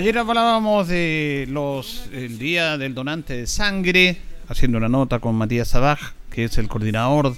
[0.00, 4.16] Ayer hablábamos de los el día del donante de sangre,
[4.48, 7.36] haciendo una nota con Matías Sabaj, que es el coordinador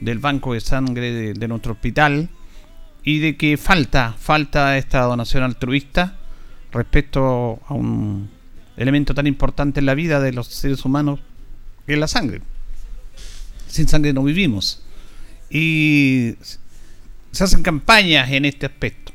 [0.00, 2.28] del banco de sangre de, nuestro hospital,
[3.02, 6.16] y de que falta, falta esta donación altruista
[6.70, 8.30] respecto a un
[8.76, 11.18] elemento tan importante en la vida de los seres humanos,
[11.84, 12.42] que es la sangre.
[13.66, 14.84] Sin sangre no vivimos.
[15.50, 16.36] Y
[17.32, 19.13] se hacen campañas en este aspecto.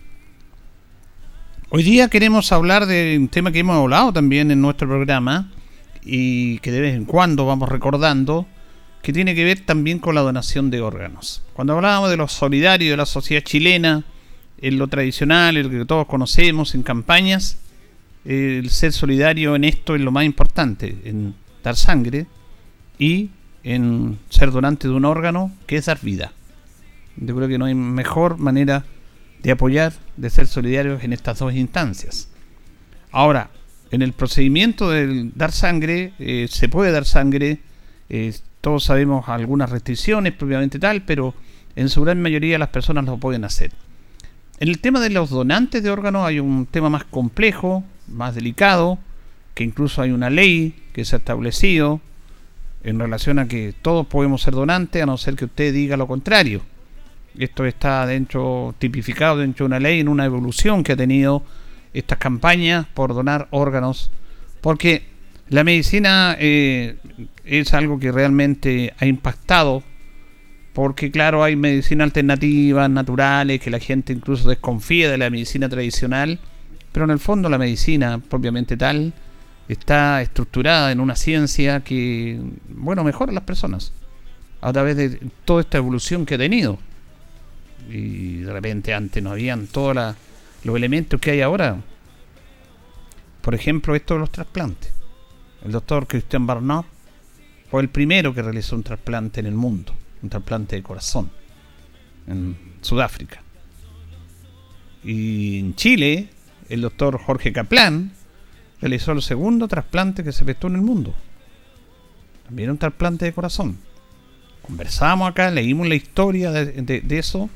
[1.72, 5.52] Hoy día queremos hablar de un tema que hemos hablado también en nuestro programa
[6.04, 8.48] y que de vez en cuando vamos recordando,
[9.04, 11.44] que tiene que ver también con la donación de órganos.
[11.54, 14.04] Cuando hablábamos de lo solidario de la sociedad chilena,
[14.60, 17.60] en lo tradicional, en lo que todos conocemos, en campañas,
[18.26, 22.26] el ser solidario en esto es lo más importante, en dar sangre
[22.98, 23.30] y
[23.64, 26.34] en ser donante de un órgano, que es dar vida.
[27.16, 28.86] Yo creo que no hay mejor manera
[29.44, 32.30] de apoyar, de ser solidarios en estas dos instancias.
[33.12, 33.50] Ahora,
[33.92, 37.60] en el procedimiento de dar sangre, eh, se puede dar sangre,
[38.10, 41.34] eh, todos sabemos algunas restricciones propiamente tal, pero
[41.76, 43.72] en su gran mayoría las personas lo pueden hacer.
[44.60, 49.00] En el tema de los donantes de órganos hay un tema más complejo, más delicado,
[49.56, 52.02] que incluso hay una ley que se ha establecido
[52.84, 56.08] en relación a que todos podemos ser donantes a no ser que usted diga lo
[56.08, 56.62] contrario.
[57.40, 61.42] Esto está dentro, tipificado dentro de una ley, en una evolución que ha tenido
[61.94, 64.12] estas campañas por donar órganos,
[64.60, 65.04] porque
[65.48, 66.98] la medicina eh,
[67.46, 69.84] es algo que realmente ha impactado,
[70.74, 76.40] porque claro, hay medicina alternativas, naturales, que la gente incluso desconfía de la medicina tradicional,
[76.92, 79.14] pero en el fondo la medicina propiamente tal
[79.70, 83.94] está estructurada en una ciencia que, bueno, mejora a las personas
[84.60, 86.80] a través de toda esta evolución que ha tenido
[87.90, 90.16] y de repente antes no habían todos
[90.64, 91.78] los elementos que hay ahora.
[93.42, 94.92] Por ejemplo, esto de los trasplantes.
[95.64, 96.86] El doctor Christian Barnard
[97.70, 101.30] fue el primero que realizó un trasplante en el mundo, un trasplante de corazón,
[102.28, 103.42] en Sudáfrica.
[105.04, 106.30] Y en Chile,
[106.68, 108.12] el doctor Jorge Kaplan
[108.82, 111.14] realizó el segundo trasplante que se efectuó en el mundo.
[112.46, 113.78] También un trasplante de corazón.
[114.62, 117.50] Conversamos acá, leímos la historia de eso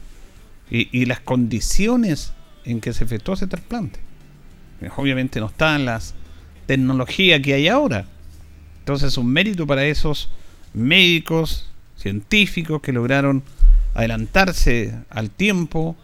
[0.73, 2.33] y, las condiciones
[2.65, 3.99] en que se efectuó ese trasplante.
[4.97, 6.15] Obviamente no están las
[6.65, 8.05] tecnologías que hay ahora.
[8.79, 10.29] Entonces es un mérito para esos
[10.73, 13.43] médicos, científicos que lograron
[13.93, 15.95] adelantarse al tiempo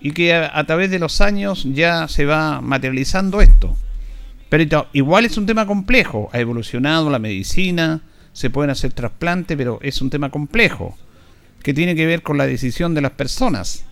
[0.00, 3.76] y que a, a, través de los años ya se va materializando esto.
[4.48, 8.02] Pero igual es un tema complejo, ha evolucionado la medicina,
[8.32, 10.96] se pueden hacer trasplantes, pero es un tema complejo,
[11.64, 13.84] que tiene que ver con la decisión de las personas.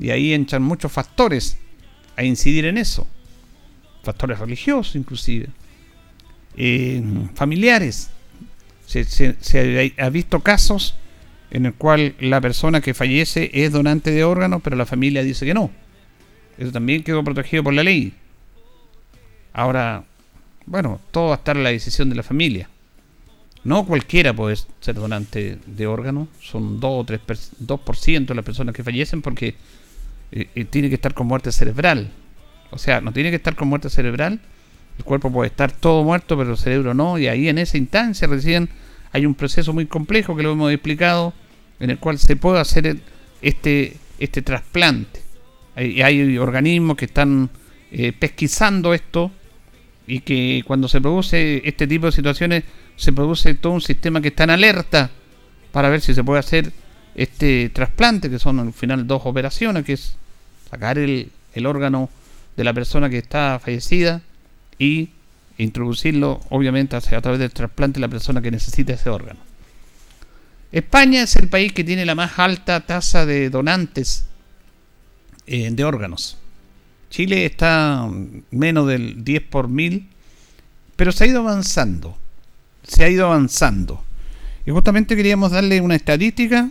[0.00, 1.58] Y ahí entran muchos factores
[2.16, 3.06] a incidir en eso.
[4.02, 5.48] Factores religiosos inclusive.
[6.56, 7.02] Eh,
[7.34, 8.10] familiares.
[8.86, 10.96] Se, ha visto casos
[11.50, 15.44] en el cual la persona que fallece es donante de órganos, pero la familia dice
[15.44, 15.70] que no.
[16.58, 18.14] Eso también quedó protegido por la ley.
[19.52, 20.04] Ahora,
[20.66, 22.68] bueno, todo va a estar en la decisión de la familia.
[23.62, 27.20] No cualquiera puede ser donante de órganos, son 2 o 3
[27.60, 29.54] 2% de las personas que fallecen porque
[30.70, 32.12] tiene que estar con muerte cerebral.
[32.70, 34.40] O sea, no tiene que estar con muerte cerebral
[34.96, 38.28] El cuerpo puede estar todo muerto, pero el cerebro no, y ahí en esa instancia
[38.28, 38.68] recién
[39.12, 41.32] hay un proceso muy complejo que lo hemos explicado,
[41.80, 42.98] en el cual se puede hacer
[43.42, 45.20] este, este trasplante.
[45.74, 47.50] Hay, hay organismos que están
[47.90, 49.32] eh, pesquisando esto
[50.06, 52.64] y que cuando se produce este tipo de situaciones
[52.96, 55.10] se produce todo un sistema que está en alerta
[55.72, 56.72] para ver si se puede hacer
[57.14, 60.16] este trasplante, que son al final dos operaciones, que es
[60.70, 62.08] sacar el, el órgano
[62.56, 64.22] de la persona que está fallecida
[64.78, 65.10] y
[65.58, 69.40] introducirlo obviamente a través del trasplante la persona que necesita ese órgano.
[70.72, 74.26] España es el país que tiene la más alta tasa de donantes
[75.46, 76.38] eh, de órganos.
[77.10, 78.08] Chile está
[78.52, 80.08] menos del 10 por mil,
[80.94, 82.16] pero se ha ido avanzando.
[82.84, 84.04] Se ha ido avanzando.
[84.64, 86.70] Y justamente queríamos darle una estadística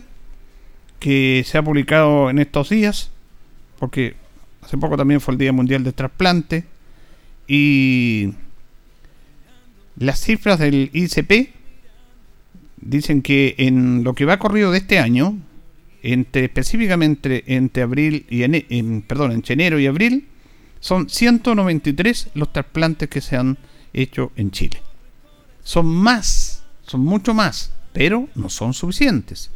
[0.98, 3.10] que se ha publicado en estos días,
[3.80, 4.14] porque
[4.62, 6.64] hace poco también fue el Día Mundial del Trasplante,
[7.48, 8.32] y
[9.96, 11.50] las cifras del ICP
[12.80, 15.36] dicen que en lo que va corrido de este año,
[16.02, 20.28] entre específicamente entre abril y en, perdón, entre enero y abril,
[20.78, 23.58] son 193 los trasplantes que se han
[23.92, 24.80] hecho en Chile.
[25.62, 29.50] Son más, son mucho más, pero no son suficientes.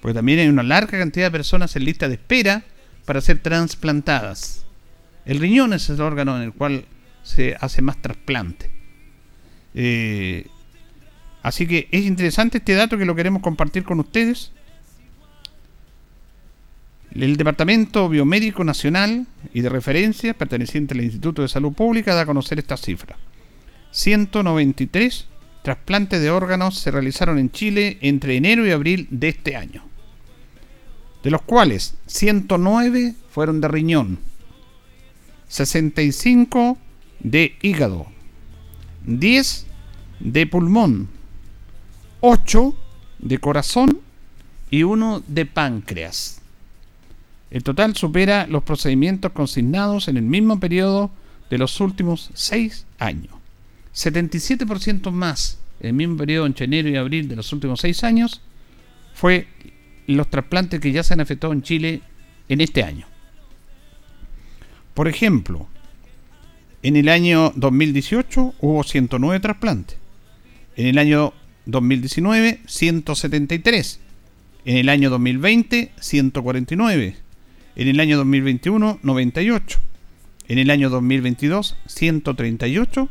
[0.00, 2.64] Porque también hay una larga cantidad de personas en lista de espera
[3.04, 4.64] para ser trasplantadas.
[5.24, 6.84] El riñón es el órgano en el cual
[7.22, 8.70] se hace más trasplante.
[9.74, 10.46] Eh,
[11.42, 14.52] así que es interesante este dato que lo queremos compartir con ustedes.
[17.14, 22.26] El Departamento Biomédico Nacional y de Referencia, perteneciente al Instituto de Salud Pública, da a
[22.26, 23.16] conocer esta cifra.
[23.92, 25.28] 193
[25.62, 29.84] trasplantes de órganos se realizaron en Chile entre enero y abril de este año,
[31.24, 34.18] de los cuales 109 fueron de riñón,
[35.48, 36.78] 65
[37.20, 38.06] de hígado,
[39.06, 39.66] 10
[40.20, 41.08] de pulmón,
[42.20, 42.76] 8
[43.20, 44.00] de corazón
[44.70, 46.42] y 1 de páncreas.
[47.50, 51.10] El total supera los procedimientos consignados en el mismo periodo
[51.48, 53.32] de los últimos 6 años.
[53.94, 58.40] 77% más en el mismo periodo entre enero y abril de los últimos 6 años
[59.14, 59.46] fue
[60.06, 62.02] los trasplantes que ya se han efectuado en Chile
[62.48, 63.06] en este año.
[64.94, 65.68] Por ejemplo,
[66.82, 69.98] en el año 2018 hubo 109 trasplantes.
[70.76, 71.32] En el año
[71.66, 74.00] 2019, 173.
[74.64, 77.16] En el año 2020, 149.
[77.76, 79.80] En el año 2021, 98.
[80.46, 83.08] En el año 2022, 138.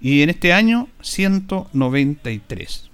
[0.00, 2.85] Y en este año, 193.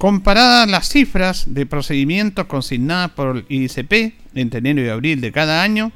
[0.00, 5.62] Comparadas las cifras de procedimientos consignadas por el ICP entre enero y abril de cada
[5.62, 5.92] año,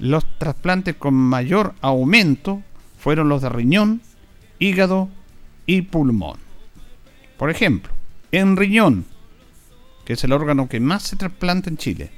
[0.00, 2.64] los trasplantes con mayor aumento
[2.98, 4.02] fueron los de riñón,
[4.58, 5.08] hígado
[5.64, 6.38] y pulmón.
[7.36, 7.92] Por ejemplo,
[8.32, 9.04] en riñón,
[10.04, 12.10] que es el órgano que más se trasplanta en Chile,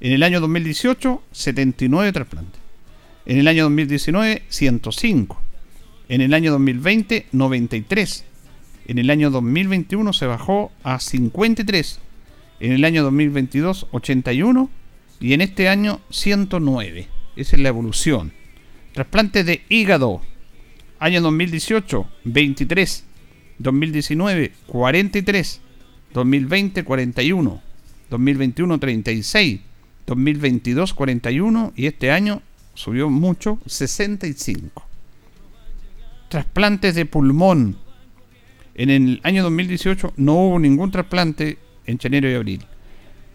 [0.00, 2.60] en el año 2018, 79 trasplantes.
[3.26, 5.40] En el año 2019, 105.
[6.08, 8.24] En el año 2020, 93.
[8.86, 12.00] En el año 2021 se bajó a 53.
[12.60, 14.70] En el año 2022, 81.
[15.20, 17.08] Y en este año, 109.
[17.36, 18.32] Esa es la evolución.
[18.92, 20.20] Trasplante de hígado.
[20.98, 23.04] Año 2018, 23.
[23.58, 25.60] 2019, 43.
[26.12, 27.62] 2020, 41.
[28.10, 29.60] 2021, 36.
[30.06, 31.72] 2022, 41.
[31.74, 32.42] Y este año
[32.74, 34.86] subió mucho, 65.
[36.28, 37.83] Trasplantes de pulmón.
[38.74, 42.64] En el año 2018 no hubo ningún trasplante en enero y abril.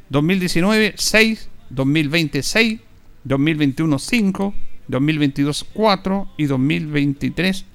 [0.09, 1.49] 2019, 6.
[1.69, 2.79] 2020, 6.
[3.23, 4.53] 2021 5,
[4.87, 7.65] 2022 4 y 2023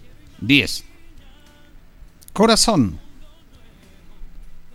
[0.40, 0.84] 10.
[2.32, 2.98] Corazón.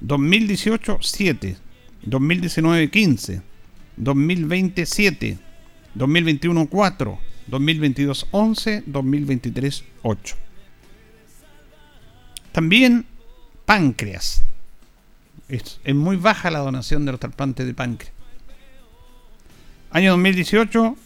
[0.01, 1.57] 2018 7,
[2.03, 3.41] 2019 15,
[3.97, 5.37] 2020 7,
[5.93, 10.35] 2021 4, 2022 11, 2023 8.
[12.59, 13.05] También
[13.65, 14.43] páncreas.
[15.47, 18.11] Es, muy baja la donación de los trasplantes de páncreas.
[19.91, 20.97] Año 2018,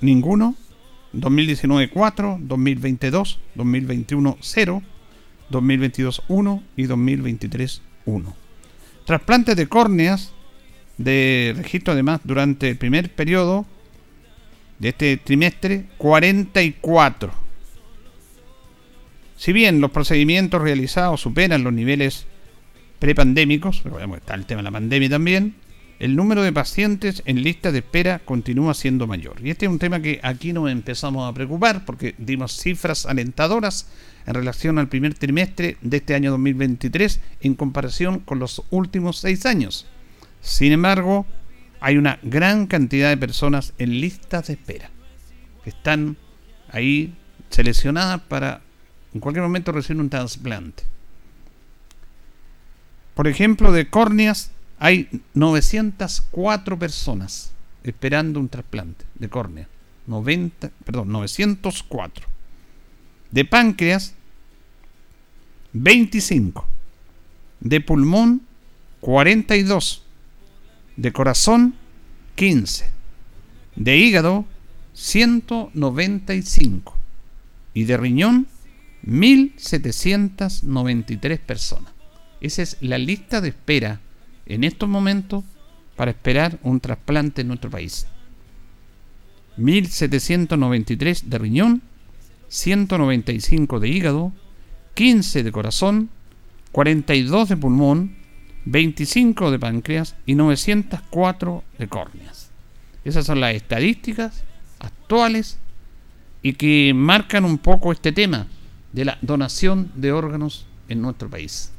[0.00, 0.56] ninguno.
[1.12, 2.38] 2019, 4.
[2.40, 4.82] 2022, 2021, 0.
[5.50, 6.62] 2022, 1.
[6.74, 8.36] Y 2023, 1.
[9.04, 10.32] Trasplantes de córneas
[10.96, 13.66] de registro además durante el primer periodo
[14.80, 17.47] de este trimestre, 44.
[19.38, 22.26] Si bien los procedimientos realizados superan los niveles
[22.98, 23.84] prepandémicos,
[24.16, 25.54] está el tema de la pandemia también,
[26.00, 29.36] el número de pacientes en lista de espera continúa siendo mayor.
[29.40, 33.86] Y este es un tema que aquí nos empezamos a preocupar porque dimos cifras alentadoras
[34.26, 39.46] en relación al primer trimestre de este año 2023 en comparación con los últimos seis
[39.46, 39.86] años.
[40.40, 41.26] Sin embargo,
[41.78, 44.90] hay una gran cantidad de personas en listas de espera
[45.62, 46.16] que están
[46.72, 47.14] ahí
[47.50, 48.62] seleccionadas para
[49.14, 50.84] en cualquier momento recibir un trasplante.
[53.14, 59.68] Por ejemplo, de córneas hay 904 personas esperando un trasplante de córnea.
[60.06, 62.26] 90, perdón, 904.
[63.30, 64.14] De páncreas,
[65.72, 66.66] 25.
[67.60, 68.42] De pulmón,
[69.00, 70.04] 42.
[70.96, 71.74] De corazón,
[72.36, 72.90] 15.
[73.76, 74.44] De hígado,
[74.94, 76.96] 195.
[77.74, 78.46] Y de riñón,
[79.08, 81.92] 1793 personas.
[82.42, 84.02] Esa es la lista de espera
[84.44, 85.44] en estos momentos
[85.96, 88.06] para esperar un trasplante en nuestro país.
[89.56, 91.80] 1793 de riñón,
[92.48, 94.34] 195 de hígado,
[94.92, 96.10] 15 de corazón,
[96.72, 98.14] 42 de pulmón,
[98.66, 102.50] 25 de páncreas y 904 de córneas.
[103.06, 104.44] Esas son las estadísticas
[104.80, 105.56] actuales
[106.42, 108.48] y que marcan un poco este tema
[108.92, 111.72] de la donación de órganos en nuestro país.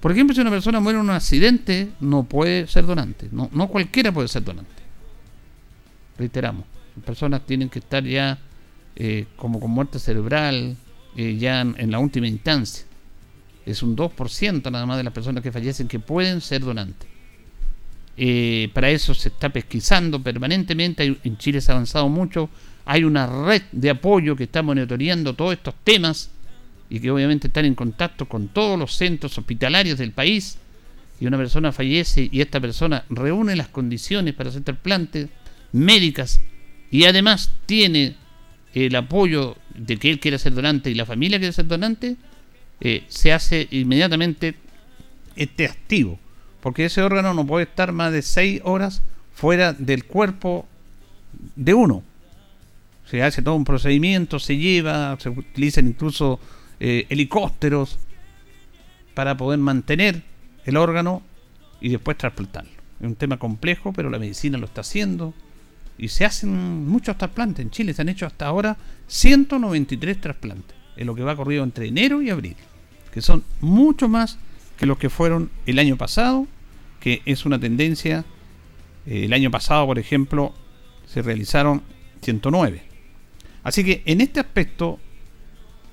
[0.00, 3.28] Por ejemplo, si una persona muere en un accidente, no puede ser donante.
[3.32, 4.70] No, no cualquiera puede ser donante.
[6.18, 6.66] Reiteramos,
[7.04, 8.38] personas tienen que estar ya
[8.96, 10.76] eh, como con muerte cerebral,
[11.16, 12.84] eh, ya en, la última instancia.
[13.64, 17.08] Es un 2% nada más de las personas que fallecen que pueden ser donantes.
[18.16, 21.18] Eh, para eso se está pesquisando permanentemente.
[21.24, 22.50] en Chile se ha avanzado mucho.
[22.86, 26.30] Hay una red de apoyo que está monitoreando todos estos temas
[26.90, 30.58] y que obviamente están en contacto con todos los centros hospitalarios del país
[31.20, 35.28] y una persona fallece y esta persona reúne las condiciones para hacer trasplantes
[35.72, 36.40] médicas
[36.90, 38.16] y además tiene
[38.74, 42.16] el apoyo de que él quiere ser donante y la familia quiere ser donante,
[42.80, 44.56] eh, se hace inmediatamente
[45.36, 46.18] este activo.
[46.60, 49.02] Porque ese órgano no puede estar más de seis horas
[49.34, 50.66] fuera del cuerpo
[51.56, 52.02] de uno.
[53.06, 56.40] Se hace todo un procedimiento, se lleva, se utilizan incluso
[56.80, 57.98] eh, helicópteros
[59.14, 60.22] para poder mantener
[60.64, 61.22] el órgano
[61.80, 62.72] y después trasplantarlo.
[63.00, 65.34] Es un tema complejo, pero la medicina lo está haciendo
[65.98, 67.64] y se hacen muchos trasplantes.
[67.64, 71.88] En Chile se han hecho hasta ahora 193 trasplantes en lo que va corrido entre
[71.88, 72.56] enero y abril,
[73.12, 74.38] que son mucho más
[74.78, 76.46] que los que fueron el año pasado,
[77.00, 78.24] que es una tendencia.
[79.06, 80.54] Eh, el año pasado, por ejemplo,
[81.06, 81.82] se realizaron
[82.22, 82.93] 109.
[83.64, 85.00] Así que en este aspecto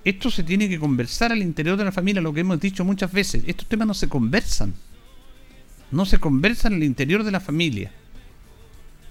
[0.04, 3.12] esto se tiene que conversar al interior de la familia, lo que hemos dicho muchas
[3.12, 3.44] veces.
[3.48, 4.74] Estos temas no se conversan.
[5.90, 7.92] No se conversan al interior de la familia.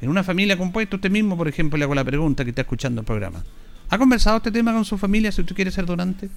[0.01, 3.01] En una familia compuesta, usted mismo, por ejemplo, le hago la pregunta que está escuchando
[3.01, 3.45] el programa.
[3.89, 6.29] ¿Ha conversado este tema con su familia si usted quiere ser donante?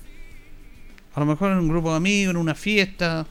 [1.15, 3.27] A lo mejor en un grupo de amigos, en una fiesta,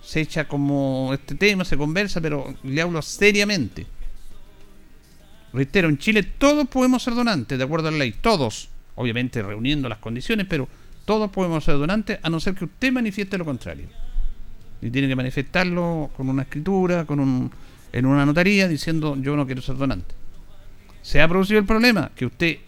[0.00, 3.86] se echa como este tema, se conversa, pero le hablo seriamente.
[5.52, 9.88] Reitero, en Chile todos podemos ser donantes, de acuerdo a la ley, todos obviamente reuniendo
[9.88, 10.68] las condiciones, pero
[11.04, 13.86] todos podemos ser donantes a no ser que usted manifieste lo contrario.
[14.82, 17.50] Y tiene que manifestarlo con una escritura, con un,
[17.92, 20.14] en una notaría, diciendo yo no quiero ser donante.
[21.00, 22.58] Se ha producido el problema que usted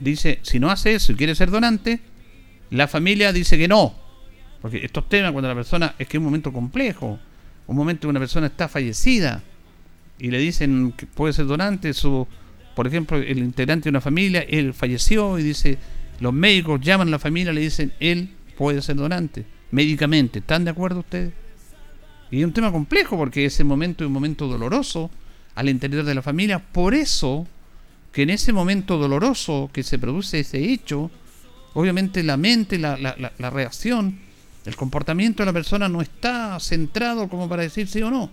[0.00, 2.00] dice, si no hace eso y quiere ser donante,
[2.70, 3.94] la familia dice que no.
[4.62, 7.18] Porque estos temas, cuando la persona, es que es un momento complejo,
[7.66, 9.42] un momento que una persona está fallecida
[10.22, 12.28] y le dicen que puede ser donante, su
[12.76, 15.78] por ejemplo, el integrante de una familia, él falleció y dice,
[16.20, 20.38] los médicos llaman a la familia y le dicen, él puede ser donante, médicamente.
[20.38, 21.32] ¿Están de acuerdo ustedes?
[22.30, 25.10] Y es un tema complejo porque ese momento es un momento doloroso
[25.56, 26.60] al interior de la familia.
[26.60, 27.46] Por eso
[28.12, 31.10] que en ese momento doloroso que se produce ese hecho,
[31.74, 34.20] obviamente la mente, la, la, la reacción,
[34.64, 38.30] el comportamiento de la persona no está centrado como para decir sí o no,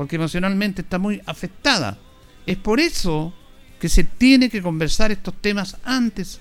[0.00, 1.98] porque emocionalmente está muy afectada.
[2.46, 3.34] Es por eso
[3.78, 6.40] que se tiene que conversar estos temas antes,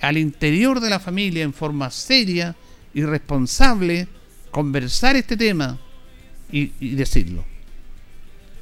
[0.00, 2.54] al interior de la familia, en forma seria
[2.94, 4.06] y responsable,
[4.52, 5.76] conversar este tema
[6.52, 7.44] y, decirlo.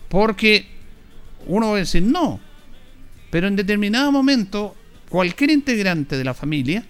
[0.08, 0.66] Porque
[1.46, 2.40] uno va a decir no,
[3.28, 4.74] pero en determinado momento
[5.10, 6.86] cualquier integrante de la familia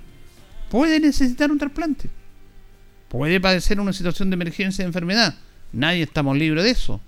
[0.70, 2.08] puede necesitar un trasplante.
[3.08, 5.34] Puede padecer una situación de emergencia de enfermedad.
[5.72, 7.00] Nadie estamos libres de eso.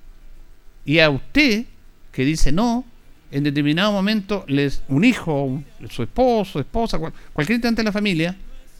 [0.85, 1.67] Y a usted
[2.13, 2.85] que dice no,
[3.31, 8.37] en determinado momento les, un hijo, su esposo, esposa, cualquier integrante de la familia,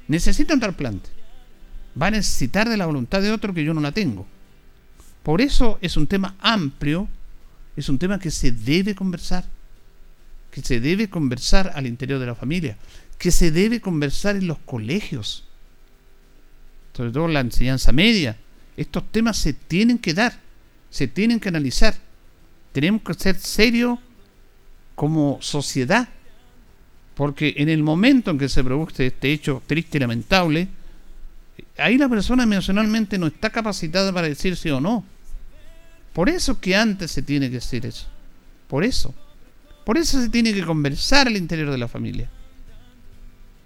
[0.09, 1.09] necesita un trasplante.
[2.01, 4.27] Va a necesitar de la voluntad de otro que yo no la tengo.
[5.23, 7.09] Por eso es un tema amplio,
[7.77, 9.45] es un tema que se debe conversar,
[10.51, 12.77] que se debe conversar al interior de la familia,
[13.19, 15.45] que se debe conversar en los colegios,
[16.97, 18.37] sobre todo en la enseñanza media.
[18.77, 20.41] Estos temas se tienen que dar,
[20.91, 21.95] se tienen que analizar.
[22.73, 23.99] Tenemos que ser serios
[24.95, 26.09] como sociedad,
[27.15, 30.69] porque en el momento en que se produce este hecho triste y lamentable,
[31.79, 35.05] ahí la persona emocionalmente no está capacitada para decir sí o no.
[36.13, 38.07] Por eso que antes se tiene que decir eso.
[38.69, 39.15] Por eso.
[39.85, 42.29] Por eso se tiene que conversar al interior de la familia.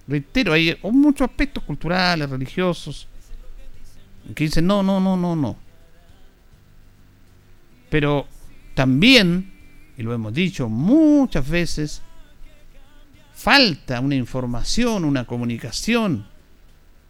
[0.07, 3.09] Reitero, hay muchos aspectos culturales, religiosos,
[4.35, 5.64] que dicen no, no, no, no, no.
[7.95, 8.27] Pero
[8.75, 9.53] también,
[9.97, 12.03] y lo hemos dicho muchas veces,
[13.33, 16.27] falta una información, una comunicación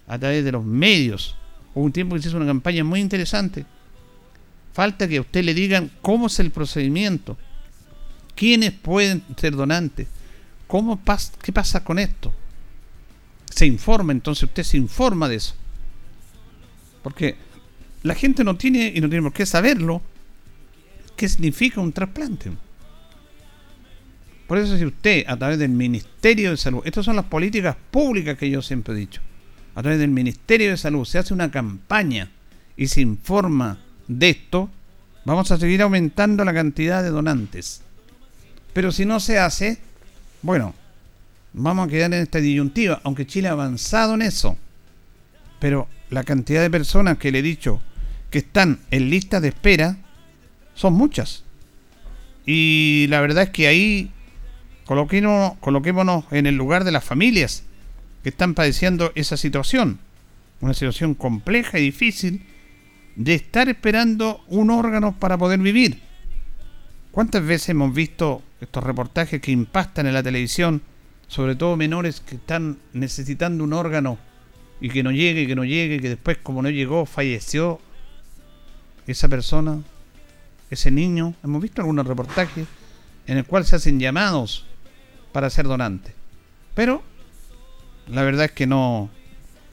[0.07, 1.39] a través de los medios.
[1.75, 3.65] Hubo un tiempo que se hizo una campaña muy interesante.
[4.75, 7.39] Falta que a usted le digan cómo es el procedimiento,
[8.35, 10.07] quiénes pueden ser donantes,
[10.67, 11.01] cómo
[11.41, 12.31] qué pasa con esto.
[13.49, 15.55] Se informa, entonces usted se informa de eso.
[17.03, 17.37] Porque
[18.03, 20.03] la gente no tiene y no tiene por qué saberlo
[21.17, 22.51] qué significa un trasplante.
[24.47, 28.37] Por eso si usted a través del Ministerio de Salud, estas son las políticas públicas
[28.37, 29.21] que yo siempre he dicho,
[29.75, 32.31] a través del Ministerio de Salud se hace una campaña
[32.77, 34.71] y se informa de esto,
[35.25, 37.83] vamos a seguir aumentando la cantidad de donantes.
[38.73, 39.79] Pero si no se hace,
[40.43, 40.75] bueno,
[41.55, 44.59] vamos a quedar en esta disyuntiva, aunque Chile ha avanzado en eso.
[45.61, 47.81] Pero la cantidad de personas que le he dicho
[48.31, 49.97] que están en lista de espera
[50.75, 51.45] son muchas.
[52.47, 54.11] Y la verdad es que ahí
[54.85, 57.65] coloquémonos, coloquémonos en el lugar de las familias
[58.23, 59.99] que están padeciendo esa situación.
[60.61, 62.47] Una situación compleja y difícil
[63.17, 66.01] de estar esperando un órgano para poder vivir.
[67.11, 70.83] ¿Cuántas veces hemos visto estos reportajes que impactan en la televisión,
[71.29, 74.19] sobre todo menores que están necesitando un órgano
[74.81, 77.81] y que no llegue, que no llegue, que después como no llegó falleció
[79.07, 79.83] esa persona,
[80.71, 81.35] ese niño?
[81.43, 82.67] Hemos visto algunos reportajes
[83.27, 84.67] en el cual se hacen llamados
[85.33, 86.15] para ser donante.
[86.75, 87.03] Pero
[88.09, 89.11] la verdad es que no,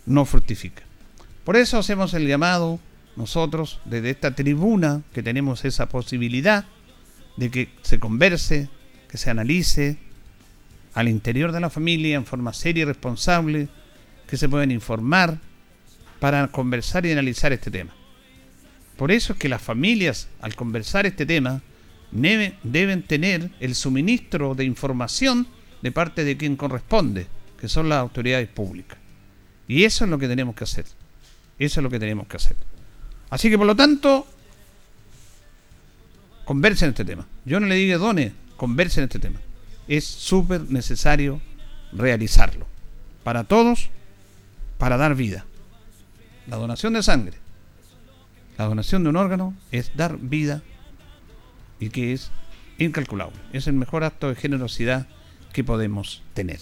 [0.05, 0.83] no fructifica.
[1.43, 2.79] Por eso hacemos el llamado
[3.15, 6.65] nosotros desde esta tribuna que tenemos esa posibilidad
[7.37, 8.69] de que se converse,
[9.09, 9.97] que se analice
[10.93, 13.69] al interior de la familia en forma seria y responsable,
[14.27, 15.39] que se puedan informar
[16.19, 17.93] para conversar y analizar este tema.
[18.97, 21.61] Por eso es que las familias, al conversar este tema,
[22.11, 25.47] deben tener el suministro de información
[25.81, 27.27] de parte de quien corresponde,
[27.59, 28.97] que son las autoridades públicas.
[29.67, 30.85] Y eso es lo que tenemos que hacer.
[31.57, 32.55] Eso es lo que tenemos que hacer.
[33.29, 34.27] Así que por lo tanto,
[36.43, 37.25] conversen este tema.
[37.45, 39.39] Yo no le digo done, conversen este tema.
[39.87, 41.41] Es súper necesario
[41.93, 42.67] realizarlo.
[43.23, 43.89] Para todos,
[44.77, 45.45] para dar vida.
[46.47, 47.37] La donación de sangre,
[48.57, 50.61] la donación de un órgano es dar vida
[51.79, 52.31] y que es
[52.77, 53.37] incalculable.
[53.53, 55.07] Es el mejor acto de generosidad
[55.53, 56.59] que podemos tener.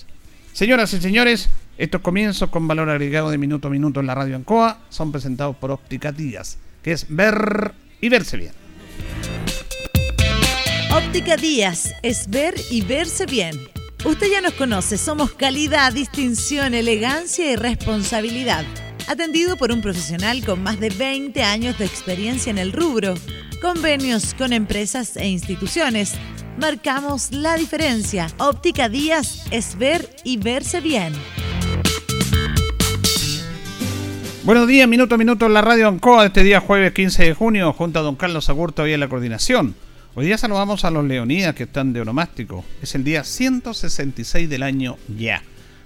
[0.54, 4.36] Señoras y señores, estos comienzos con valor agregado de minuto a minuto en la radio
[4.36, 8.52] Ancoa son presentados por Óptica Díaz, que es ver y verse bien.
[10.91, 13.56] Óptica Díaz es ver y verse bien.
[14.06, 18.65] Usted ya nos conoce, somos calidad, distinción, elegancia y responsabilidad.
[19.10, 23.15] Atendido por un profesional con más de 20 años de experiencia en el rubro.
[23.60, 26.13] Convenios con empresas e instituciones
[26.60, 28.28] marcamos la diferencia.
[28.38, 31.13] Óptica Díaz es ver y verse bien.
[34.43, 37.74] Buenos días, minuto a minuto en la radio Ancoa este día jueves 15 de junio,
[37.74, 39.74] junto a don Carlos Agurto y en la coordinación.
[40.13, 42.63] Hoy día saludamos a los leonidas que están de onomástico.
[42.80, 45.41] Es el día 166 del año ya.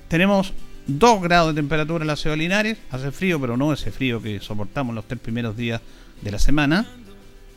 [0.09, 0.53] Tenemos
[0.87, 2.77] 2 grados de temperatura en la ciudad de Linares.
[2.91, 5.81] Hace frío, pero no ese frío que soportamos los tres primeros días
[6.21, 6.85] de la semana.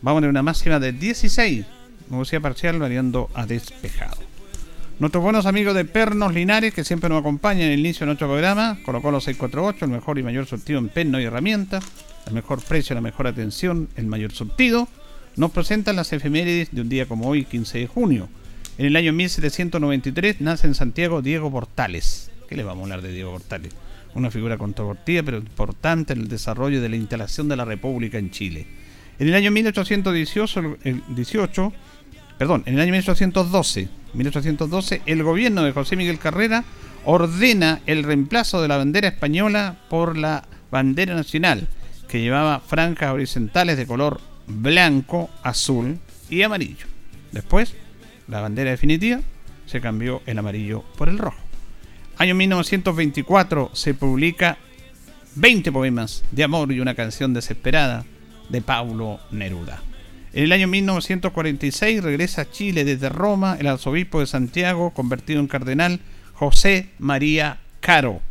[0.03, 1.67] Vamos a tener una máxima de 16
[2.11, 4.19] nubosidad parcial variando a despejado.
[4.99, 8.29] Nuestros buenos amigos de Pernos Linares, que siempre nos acompañan en el inicio de nuestro
[8.29, 11.85] programa, colocó los 648, el mejor y mayor surtido en perno y herramientas,
[12.27, 14.89] el mejor precio, la mejor atención, el mayor surtido,
[15.37, 18.29] nos presentan las efemérides de un día como hoy, 15 de junio.
[18.79, 22.31] En el año 1793 nace en Santiago Diego Portales.
[22.49, 23.73] ¿Qué le vamos a hablar de Diego Portales?
[24.15, 28.31] Una figura controvertida pero importante en el desarrollo de la instalación de la República en
[28.31, 28.67] Chile.
[29.19, 31.73] En el año 1818, el 18,
[32.39, 36.65] perdón, en el año 1812, 1812, el gobierno de José Miguel Carrera
[37.05, 41.69] ordena el reemplazo de la bandera española por la bandera nacional,
[42.09, 45.99] que llevaba franjas horizontales de color blanco, azul
[46.31, 46.87] y amarillo.
[47.33, 47.75] Después,
[48.29, 49.21] la bandera definitiva
[49.67, 51.46] se cambió el amarillo por el rojo.
[52.19, 54.57] Año 1924 se publica
[55.35, 58.07] 20 poemas de amor y una canción desesperada
[58.49, 59.83] de Paulo Neruda.
[60.33, 65.47] En el año 1946 regresa a Chile desde Roma el arzobispo de Santiago, convertido en
[65.47, 66.01] cardenal,
[66.33, 68.23] José María Caro.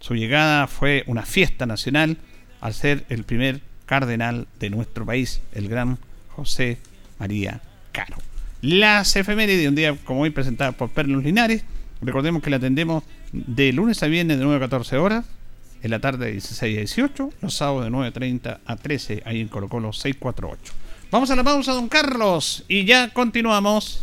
[0.00, 2.16] Su llegada fue una fiesta nacional
[2.62, 5.98] al ser el primer cardenal de nuestro país, el gran
[6.30, 6.78] José
[7.18, 7.60] María
[7.92, 8.16] Caro.
[8.62, 11.62] Las efemérides, un día como hoy presentada por Perlos Linares,
[12.00, 15.24] recordemos que la atendemos de lunes a viernes de 9 a 14 horas,
[15.82, 19.48] en la tarde de 16 a 18, los sábados de 9.30 a 13, ahí en
[19.48, 20.72] Colo Colo 648.
[21.10, 24.02] Vamos a la pausa, don Carlos, y ya continuamos.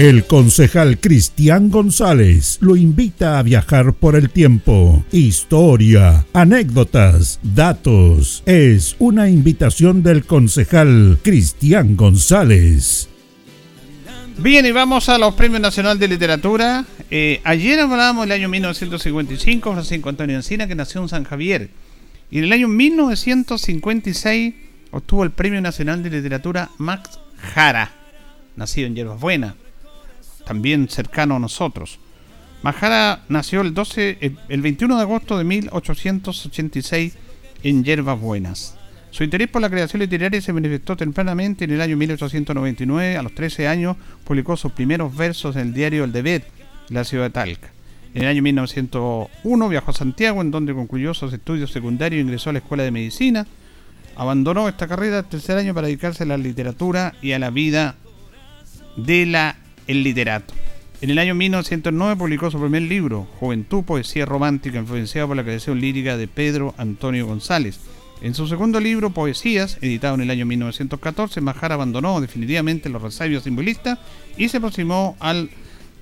[0.00, 5.04] El concejal Cristian González lo invita a viajar por el tiempo.
[5.12, 8.42] Historia, anécdotas, datos.
[8.46, 13.10] Es una invitación del concejal Cristian González.
[14.38, 16.86] Bien, y vamos a los Premios Nacional de Literatura.
[17.10, 21.68] Eh, ayer hablábamos del año 1955, Francisco Antonio Encina, que nació en San Javier.
[22.30, 24.54] Y en el año 1956
[24.92, 27.92] obtuvo el Premio Nacional de Literatura Max Jara,
[28.56, 29.52] nacido en Hierbas Buenas
[30.50, 32.00] también cercano a nosotros.
[32.64, 37.14] Majara nació el, 12, el 21 de agosto de 1886
[37.62, 38.76] en Yerbas Buenas.
[39.12, 43.16] Su interés por la creación literaria se manifestó tempranamente en el año 1899.
[43.16, 46.42] A los 13 años publicó sus primeros versos en el diario El Deber,
[46.88, 47.70] la ciudad de Talca.
[48.12, 52.50] En el año 1901 viajó a Santiago, en donde concluyó sus estudios secundarios e ingresó
[52.50, 53.46] a la Escuela de Medicina.
[54.16, 57.94] Abandonó esta carrera el tercer año para dedicarse a la literatura y a la vida
[58.96, 59.59] de la
[59.90, 60.54] el literato.
[61.00, 65.80] En el año 1909 publicó su primer libro, Juventud, Poesía Romántica, influenciado por la creación
[65.80, 67.80] lírica de Pedro Antonio González.
[68.20, 73.44] En su segundo libro, Poesías, editado en el año 1914, Majara abandonó definitivamente los resabios
[73.44, 73.98] simbolistas
[74.36, 75.50] y se aproximó al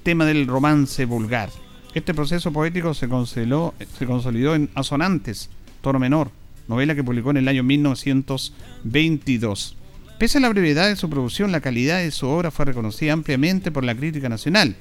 [0.03, 1.51] tema del romance vulgar.
[1.94, 5.48] Este proceso poético se consolidó, se consolidó en Asonantes,
[5.81, 6.31] Toro Menor,
[6.66, 9.77] novela que publicó en el año 1922.
[10.18, 13.70] Pese a la brevedad de su producción, la calidad de su obra fue reconocida ampliamente
[13.70, 14.74] por la crítica nacional.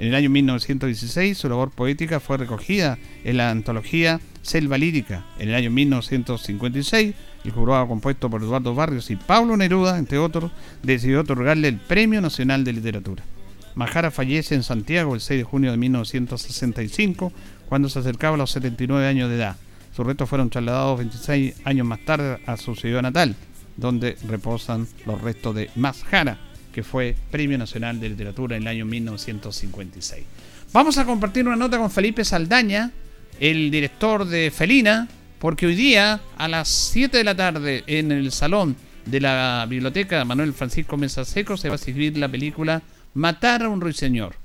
[0.00, 5.26] En el año 1916 su labor poética fue recogida en la antología Selva Lírica.
[5.38, 10.50] En el año 1956 el jurado compuesto por Eduardo Barrios y Pablo Neruda, entre otros,
[10.82, 13.22] decidió otorgarle el Premio Nacional de Literatura.
[13.76, 17.32] Majara fallece en Santiago el 6 de junio de 1965,
[17.68, 19.56] cuando se acercaba a los 79 años de edad.
[19.94, 23.36] Sus restos fueron trasladados 26 años más tarde a su ciudad natal,
[23.80, 26.38] donde reposan los restos de Majara,
[26.72, 30.24] que fue Premio Nacional de Literatura en el año 1956.
[30.72, 32.92] Vamos a compartir una nota con Felipe Saldaña,
[33.40, 38.30] el director de Felina, porque hoy día a las 7 de la tarde en el
[38.30, 42.82] salón de la biblioteca Manuel Francisco Mesa Seco se va a exhibir la película
[43.14, 44.36] Matar a un ruiseñor.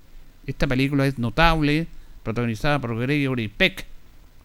[0.48, 1.88] Esta película es notable,
[2.24, 3.86] protagonizada por Gregory Peck,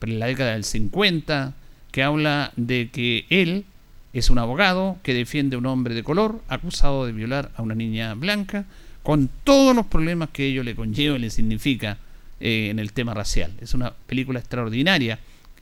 [0.01, 1.53] en la década del 50,
[1.91, 3.65] que habla de que él
[4.13, 7.75] es un abogado que defiende a un hombre de color acusado de violar a una
[7.75, 8.65] niña blanca,
[9.03, 11.97] con todos los problemas que ello le conlleva y le significa
[12.39, 13.51] eh, en el tema racial.
[13.61, 15.19] Es una película extraordinaria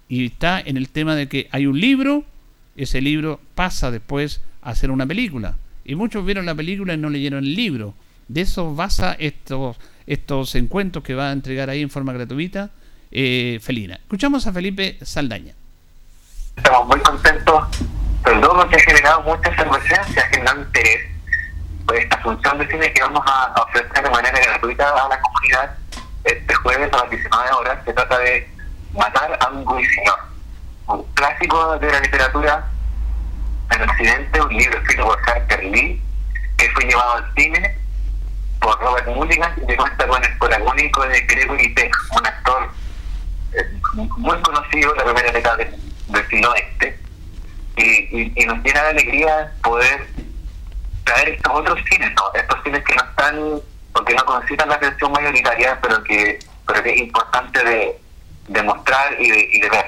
[0.07, 2.23] y está en el tema de que hay un libro,
[2.75, 5.57] ese libro pasa después a ser una película.
[5.85, 7.93] Y muchos vieron la película y no leyeron el libro.
[8.27, 12.71] De eso basa estos, estos encuentros que va a entregar ahí en forma gratuita
[13.11, 13.95] eh, Felina.
[13.95, 15.53] Escuchamos a Felipe Saldaña.
[16.55, 17.63] Estamos muy contentos,
[18.23, 21.01] pero luego que ha generado mucha efervescencia, ha generado interés
[21.85, 25.77] por esta función de cine que vamos a ofrecer de manera gratuita a la comunidad
[26.23, 27.79] este jueves a las 19 horas.
[27.85, 28.49] Se trata de
[28.93, 30.19] Matar a un ruiseñor,
[30.87, 32.67] un clásico de la literatura
[33.71, 36.01] en Occidente, un libro escrito por Harper Lee,
[36.57, 37.77] que fue llevado al cine
[38.59, 42.69] por Robert Mulligan y que cuenta con el protagónico de Gregory Peck, un actor
[43.53, 43.79] eh,
[44.17, 47.08] muy conocido en la primera década del, siglo XX.
[47.77, 50.07] Y, nos llena de alegría poder
[51.05, 52.23] traer estos otros cines, ¿no?
[52.39, 53.61] estos cines que no están,
[53.93, 57.99] porque no consideran la atención mayoritaria, pero que, pero que es importante de
[58.49, 59.85] demostrar y de, ver.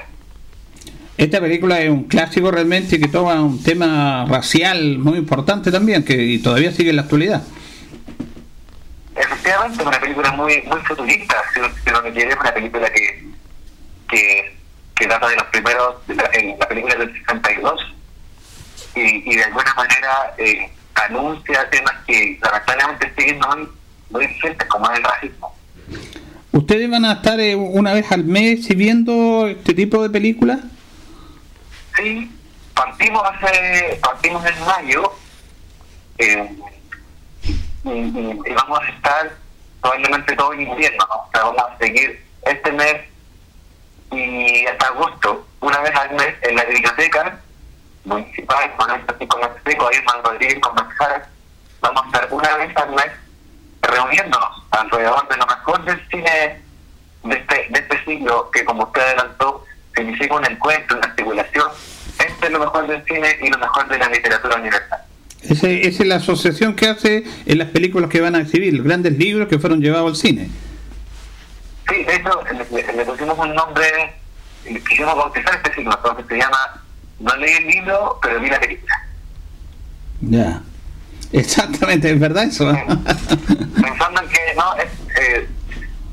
[1.18, 6.40] Esta película es un clásico realmente que toma un tema racial muy importante también, que
[6.42, 7.42] todavía sigue en la actualidad.
[9.14, 13.28] Efectivamente, es una película muy muy futurista, si, si me quiere, es una película que,
[14.08, 14.61] que,
[15.02, 17.94] que data de los primeros, de la, en la película del 62,
[18.94, 23.68] y, y de alguna manera eh, anuncia temas que lamentablemente siguen hoy
[24.10, 25.56] muy vigentes, como es el racismo.
[26.52, 30.60] ¿Ustedes van a estar eh, una vez al mes viendo este tipo de películas?
[31.96, 32.30] Sí,
[32.72, 35.12] partimos hace, partimos en mayo
[36.18, 36.48] eh,
[37.84, 39.32] y, vamos a estar
[39.80, 41.22] probablemente todo el invierno, ¿no?
[41.22, 43.11] O sea, vamos a seguir este mes
[44.12, 47.38] y hasta agosto, una vez al mes en la biblioteca
[48.04, 50.94] municipal, con el con Seco, en Rodríguez con Max
[51.80, 53.10] vamos a estar una vez al mes
[53.82, 56.60] reuniéndonos alrededor de lo mejor del cine
[57.24, 61.68] de este, de este siglo, que como usted adelantó, significa un encuentro, una articulación
[62.18, 65.00] entre lo mejor del cine y lo mejor de la literatura universal.
[65.42, 69.18] Esa es la asociación que hace en las películas que van a exhibir, los grandes
[69.18, 70.48] libros que fueron llevados al cine.
[71.88, 74.14] Sí, de hecho, le, pusimos un nombre,
[74.88, 76.82] quisimos bautizar este ciclo, que se llama
[77.18, 79.06] No leí el libro, pero vi la película.
[80.20, 80.62] Ya.
[81.32, 82.70] Exactamente, es verdad eso.
[83.80, 85.48] Pensando en que no, eh,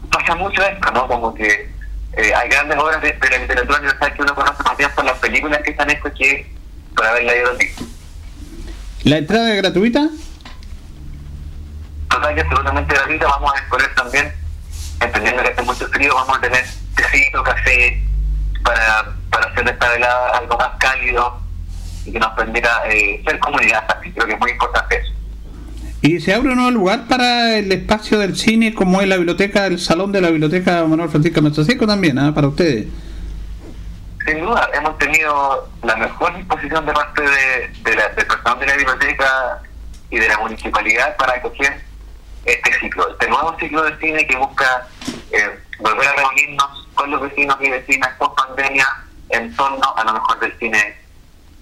[0.10, 1.08] pasa mucho esto, ¿no?
[1.08, 1.69] Como que
[2.13, 5.17] eh, hay grandes obras de, la literatura universal que uno conoce más bien por las
[5.19, 6.51] películas que están hechas que
[6.95, 7.69] por haber leído el.
[9.03, 10.10] ¿La entrada es gratuita?
[12.10, 13.27] Total y absolutamente gratuita.
[13.27, 14.34] Vamos a exponer también,
[15.01, 18.01] entendiendo que hace mucho frío, vamos a tener tecito, café,
[18.63, 21.39] para, para hacer esta velada algo más cálido
[22.05, 24.13] y que nos permita eh, ser comunidad también.
[24.13, 25.13] Creo que es muy importante eso.
[26.01, 29.65] ¿Y se abre un nuevo lugar para el espacio del cine como es la biblioteca,
[29.65, 32.33] el salón de la biblioteca Manuel Francisco Mestraseco también, ¿ah?
[32.33, 32.88] para ustedes?
[34.25, 38.75] Sin duda, hemos tenido la mejor disposición de parte de, la, del personal de la
[38.75, 39.62] biblioteca
[40.09, 41.81] y de la municipalidad para acoger
[42.51, 44.88] este ciclo, este nuevo ciclo de cine que busca
[45.31, 48.88] eh, volver a reunirnos con los vecinos y vecinas post pandemia
[49.29, 50.95] en torno a lo mejor del cine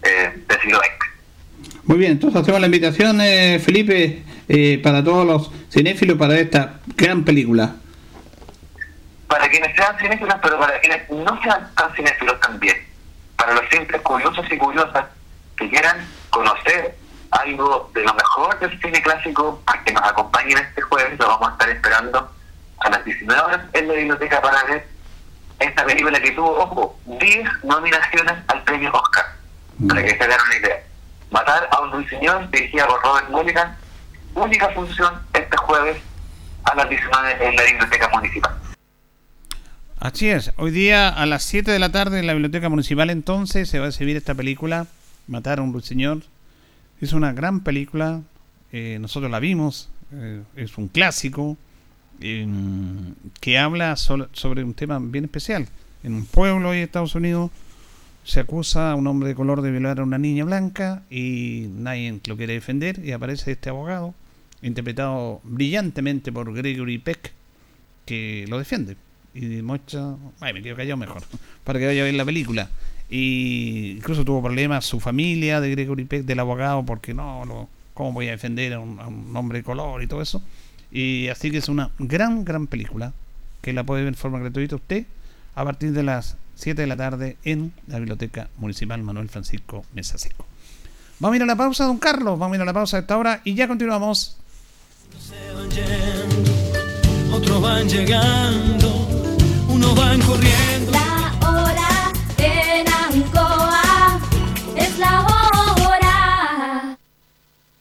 [0.03, 1.07] eh, del siglo XX.
[1.85, 6.79] Muy bien, entonces hacemos la invitación, eh, Felipe, eh, para todos los cinéfilos para esta
[6.95, 7.75] gran película.
[9.27, 12.77] Para quienes sean cinéfilos, pero para quienes no sean tan cinéfilos también.
[13.35, 15.05] Para los simples curiosos y curiosas
[15.57, 16.95] que quieran conocer
[17.31, 21.49] algo de lo mejor del cine clásico, a que nos acompañen este jueves, lo vamos
[21.49, 22.31] a estar esperando
[22.79, 24.87] a las 19 horas en la biblioteca para ver
[25.59, 29.25] esta película que tuvo, ojo, 10 nominaciones al premio Oscar,
[29.87, 30.83] para que se hagan una idea.
[31.31, 33.75] Matar a un ruiseñor, dirigida por Robert Mulligan,
[34.35, 35.97] única función este jueves
[36.63, 38.55] a las 19 en la Biblioteca Municipal.
[39.99, 43.67] Así es, hoy día a las 7 de la tarde en la Biblioteca Municipal entonces
[43.67, 44.85] se va a exhibir esta película,
[45.27, 46.19] Matar a un ruiseñor.
[46.99, 48.23] Es una gran película,
[48.71, 51.55] eh, nosotros la vimos, eh, es un clásico
[52.19, 55.67] em, que habla sobre un tema bien especial.
[56.03, 57.51] En un pueblo de Estados Unidos
[58.23, 62.19] se acusa a un hombre de color de violar a una niña blanca y nadie
[62.27, 64.15] lo quiere defender y aparece este abogado,
[64.63, 67.31] interpretado brillantemente por Gregory Peck,
[68.05, 68.97] que lo defiende
[69.35, 71.21] y muestra, ay, me quedo callado mejor,
[71.63, 72.69] para que vaya a ver la película.
[73.09, 78.13] Y incluso tuvo problemas su familia de Gregory Peck, del abogado, porque no, no ¿cómo
[78.13, 80.41] voy a defender a un, hombre de color y todo eso?
[80.91, 83.13] Y así que es una gran, gran película
[83.61, 85.05] que la puede ver de forma gratuita usted
[85.55, 90.17] a partir de las 7 de la tarde en la Biblioteca Municipal Manuel Francisco Mesa
[90.17, 90.45] Seco.
[91.19, 92.99] Vamos a ir a la pausa, don Carlos, vamos a ir a la pausa a
[92.99, 94.37] esta hora y ya continuamos.
[97.31, 99.07] otros van llegando
[99.69, 100.76] uno van corriendo.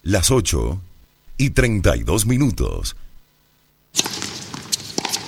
[0.07, 0.81] Las 8
[1.37, 2.95] y 32 minutos.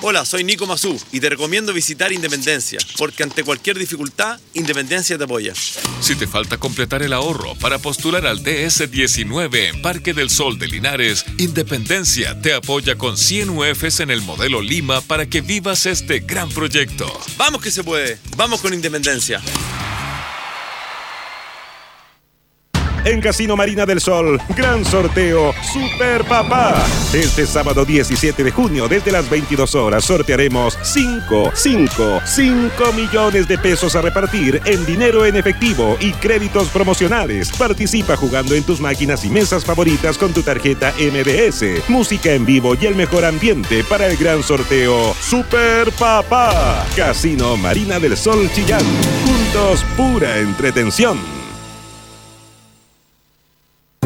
[0.03, 5.25] Hola, soy Nico Mazú y te recomiendo visitar Independencia, porque ante cualquier dificultad, Independencia te
[5.25, 5.53] apoya.
[6.01, 10.69] Si te falta completar el ahorro para postular al DS19 en Parque del Sol de
[10.69, 16.21] Linares, Independencia te apoya con 100 UFs en el modelo Lima para que vivas este
[16.21, 17.13] gran proyecto.
[17.37, 19.43] Vamos que se puede, vamos con Independencia.
[23.11, 24.41] En Casino Marina del Sol.
[24.55, 26.85] Gran sorteo Super Papá.
[27.13, 33.57] Este sábado 17 de junio, desde las 22 horas, sortearemos 5, 5, 5 millones de
[33.57, 37.51] pesos a repartir en dinero en efectivo y créditos promocionales.
[37.53, 41.89] Participa jugando en tus máquinas y mesas favoritas con tu tarjeta MBS.
[41.89, 46.87] Música en vivo y el mejor ambiente para el gran sorteo Super Papá.
[46.95, 48.83] Casino Marina del Sol Chillán.
[49.25, 51.38] Juntos, pura entretención.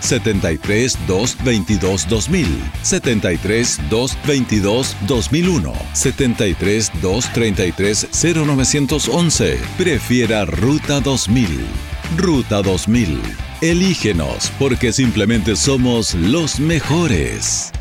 [0.00, 2.46] 73 222 2000,
[2.82, 9.58] 73 222 2001, 73 233 0911.
[9.76, 11.48] Prefiera Ruta 2000.
[12.16, 13.20] Ruta 2000.
[13.60, 17.72] Elígenos porque simplemente somos los mejores.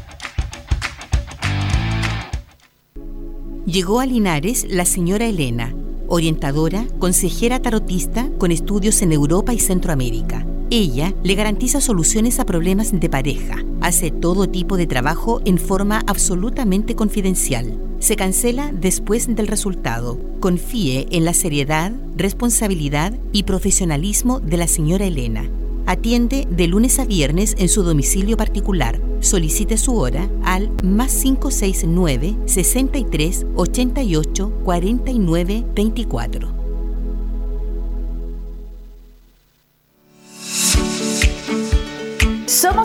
[3.65, 5.73] Llegó a Linares la señora Elena,
[6.07, 12.91] orientadora, consejera tarotista con estudios en Europa y Centroamérica ella le garantiza soluciones a problemas
[12.97, 13.63] de pareja.
[13.81, 17.79] Hace todo tipo de trabajo en forma absolutamente confidencial.
[17.99, 20.19] Se cancela después del resultado.
[20.39, 25.49] Confíe en la seriedad, responsabilidad y profesionalismo de la señora Elena.
[25.87, 28.99] Atiende de lunes a viernes en su domicilio particular.
[29.19, 36.54] Solicite su hora al más 569 63 88 49 24.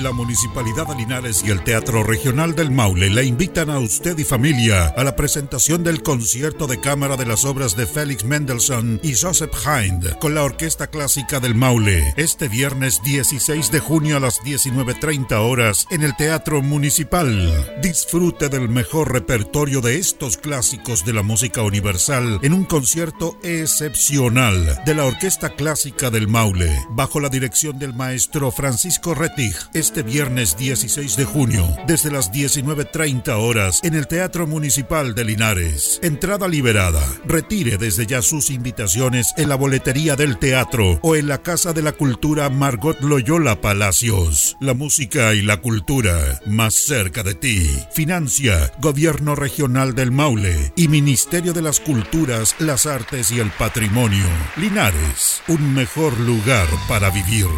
[0.00, 4.24] La Municipalidad de Linares y el Teatro Regional del Maule le invitan a usted y
[4.24, 9.14] familia a la presentación del concierto de cámara de las obras de Félix Mendelssohn y
[9.14, 14.40] Joseph Hind con la Orquesta Clásica del Maule este viernes 16 de junio a las
[14.40, 17.80] 19.30 horas en el Teatro Municipal.
[17.82, 24.80] Disfrute del mejor repertorio de estos clásicos de la música universal en un concierto excepcional
[24.86, 29.54] de la Orquesta Clásica del Maule bajo la dirección del maestro Francisco Rettig
[29.90, 35.98] este viernes 16 de junio, desde las 19.30 horas, en el Teatro Municipal de Linares.
[36.00, 37.02] Entrada liberada.
[37.24, 41.82] Retire desde ya sus invitaciones en la boletería del teatro o en la Casa de
[41.82, 44.56] la Cultura Margot Loyola Palacios.
[44.60, 47.68] La música y la cultura más cerca de ti.
[47.92, 54.26] Financia Gobierno Regional del Maule y Ministerio de las Culturas, las Artes y el Patrimonio.
[54.56, 57.48] Linares, un mejor lugar para vivir.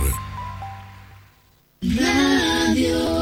[1.84, 3.21] Radio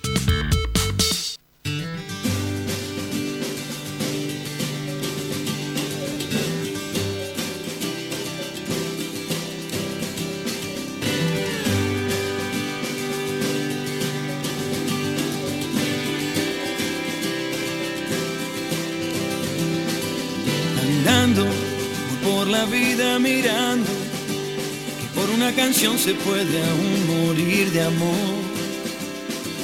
[26.01, 28.09] Se puede aún morir de amor.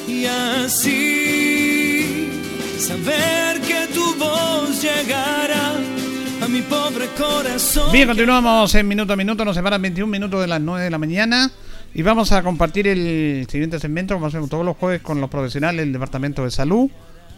[0.07, 2.29] Y así
[2.77, 5.73] saber que tu voz llegará
[6.39, 7.91] a mi pobre corazón.
[7.91, 9.43] Bien, continuamos en minuto a minuto.
[9.43, 11.49] Nos separan 21 minutos de las 9 de la mañana.
[11.95, 15.85] Y vamos a compartir el siguiente segmento, como hacemos todos los jueves, con los profesionales
[15.85, 16.87] del Departamento de Salud.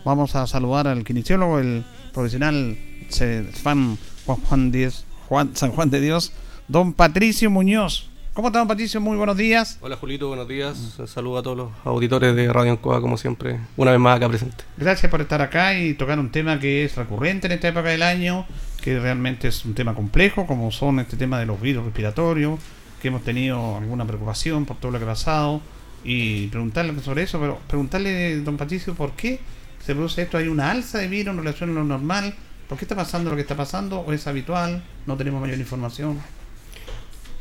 [0.04, 2.78] Vamos a saludar al kinesiólogo, el profesional
[3.08, 3.97] San
[4.43, 6.34] Juan, de Dios,
[6.68, 8.09] don Patricio Muñoz.
[8.40, 9.02] ¿Cómo está, don Patricio?
[9.02, 9.78] Muy buenos días.
[9.82, 10.98] Hola, Julito, buenos días.
[11.08, 14.64] Saludo a todos los auditores de Radio Ancoa, como siempre, una vez más acá presente.
[14.78, 18.02] Gracias por estar acá y tocar un tema que es recurrente en esta época del
[18.02, 18.46] año,
[18.82, 22.62] que realmente es un tema complejo, como son este tema de los virus respiratorios,
[23.02, 25.60] que hemos tenido alguna preocupación por todo lo que ha pasado,
[26.06, 29.42] y preguntarle sobre eso, pero preguntarle, don Patricio, ¿por qué
[29.86, 30.38] se produce esto?
[30.38, 32.34] ¿Hay una alza de virus en relación a lo normal?
[32.70, 34.00] ¿Por qué está pasando lo que está pasando?
[34.00, 34.82] ¿O es habitual?
[35.06, 36.20] ¿No tenemos mayor información?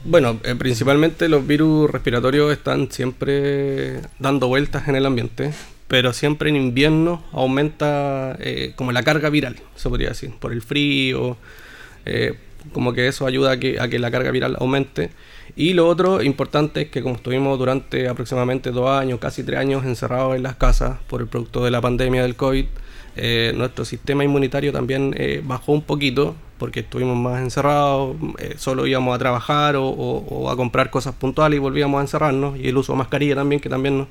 [0.05, 5.53] Bueno, eh, principalmente los virus respiratorios están siempre dando vueltas en el ambiente,
[5.89, 10.63] pero siempre en invierno aumenta eh, como la carga viral, se podría decir, por el
[10.63, 11.37] frío,
[12.07, 12.35] eh,
[12.73, 15.11] como que eso ayuda a que, la carga viral aumente.
[15.57, 19.85] Y lo otro importante es que como estuvimos durante aproximadamente dos años, casi tres años
[19.85, 22.67] encerrados en las casas por el producto de la pandemia del COVID,
[23.55, 29.19] nuestro sistema inmunitario también bajó un poquito porque estuvimos más encerrados, eh, solo íbamos a
[29.19, 32.93] trabajar o, o- o a comprar cosas puntuales y volvíamos a encerrarnos y el uso
[32.93, 34.09] de mascarilla también que también nos-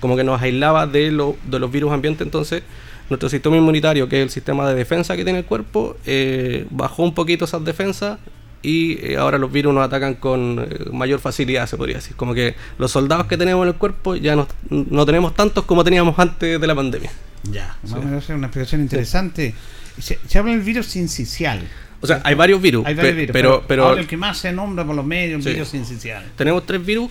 [0.00, 2.62] como que nos aislaba de, lo- de los virus ambientes entonces
[3.10, 7.02] nuestro sistema inmunitario que es el sistema de defensa que tiene el cuerpo eh, bajó
[7.02, 8.18] un poquito esas defensas
[8.62, 12.14] y eh, ahora los virus nos atacan con eh, mayor facilidad, se podría decir.
[12.14, 15.82] Como que los soldados que tenemos en el cuerpo ya no, no tenemos tantos como
[15.82, 17.10] teníamos antes de la pandemia.
[17.50, 17.76] Ya.
[17.82, 19.52] Más o menos es una explicación interesante.
[19.98, 21.60] Se, se habla del virus sincicial.
[22.00, 24.52] O sea, hay varios virus, Hay varios virus, pero- pero- ahora el que más se
[24.52, 25.50] nombra por los medios, Sí.
[25.50, 26.24] el virus sincicial.
[26.36, 27.10] Tenemos tres virus,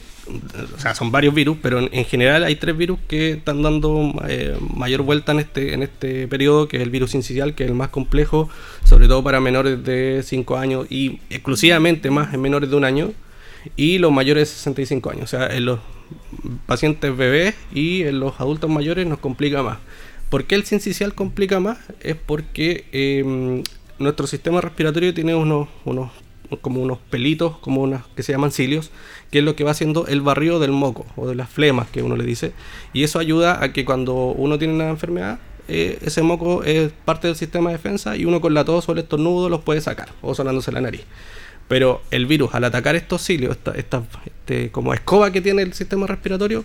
[0.75, 4.13] o sea, son varios virus, pero en, en general hay tres virus que están dando
[4.27, 7.69] eh, mayor vuelta en este, en este periodo, que es el virus incisional, que es
[7.69, 8.49] el más complejo,
[8.83, 13.13] sobre todo para menores de 5 años y exclusivamente más en menores de un año,
[13.77, 15.23] y los mayores de 65 años.
[15.23, 15.79] O sea, en los
[16.65, 19.77] pacientes bebés y en los adultos mayores nos complica más.
[20.31, 21.77] ¿Por qué el sincicial complica más?
[21.99, 23.61] Es porque eh,
[23.99, 26.09] nuestro sistema respiratorio tiene unos, unos
[26.61, 28.91] como unos pelitos, como unas que se llaman cilios,
[29.29, 32.01] que es lo que va haciendo el barrido del moco o de las flemas que
[32.01, 32.53] uno le dice.
[32.93, 37.27] Y eso ayuda a que cuando uno tiene una enfermedad, eh, ese moco es parte
[37.27, 40.13] del sistema de defensa y uno con la tos o el estornudo los puede sacar
[40.21, 41.01] o sonándose la nariz.
[41.67, 45.73] Pero el virus, al atacar estos cilios, esta, esta este, como escoba que tiene el
[45.73, 46.63] sistema respiratorio,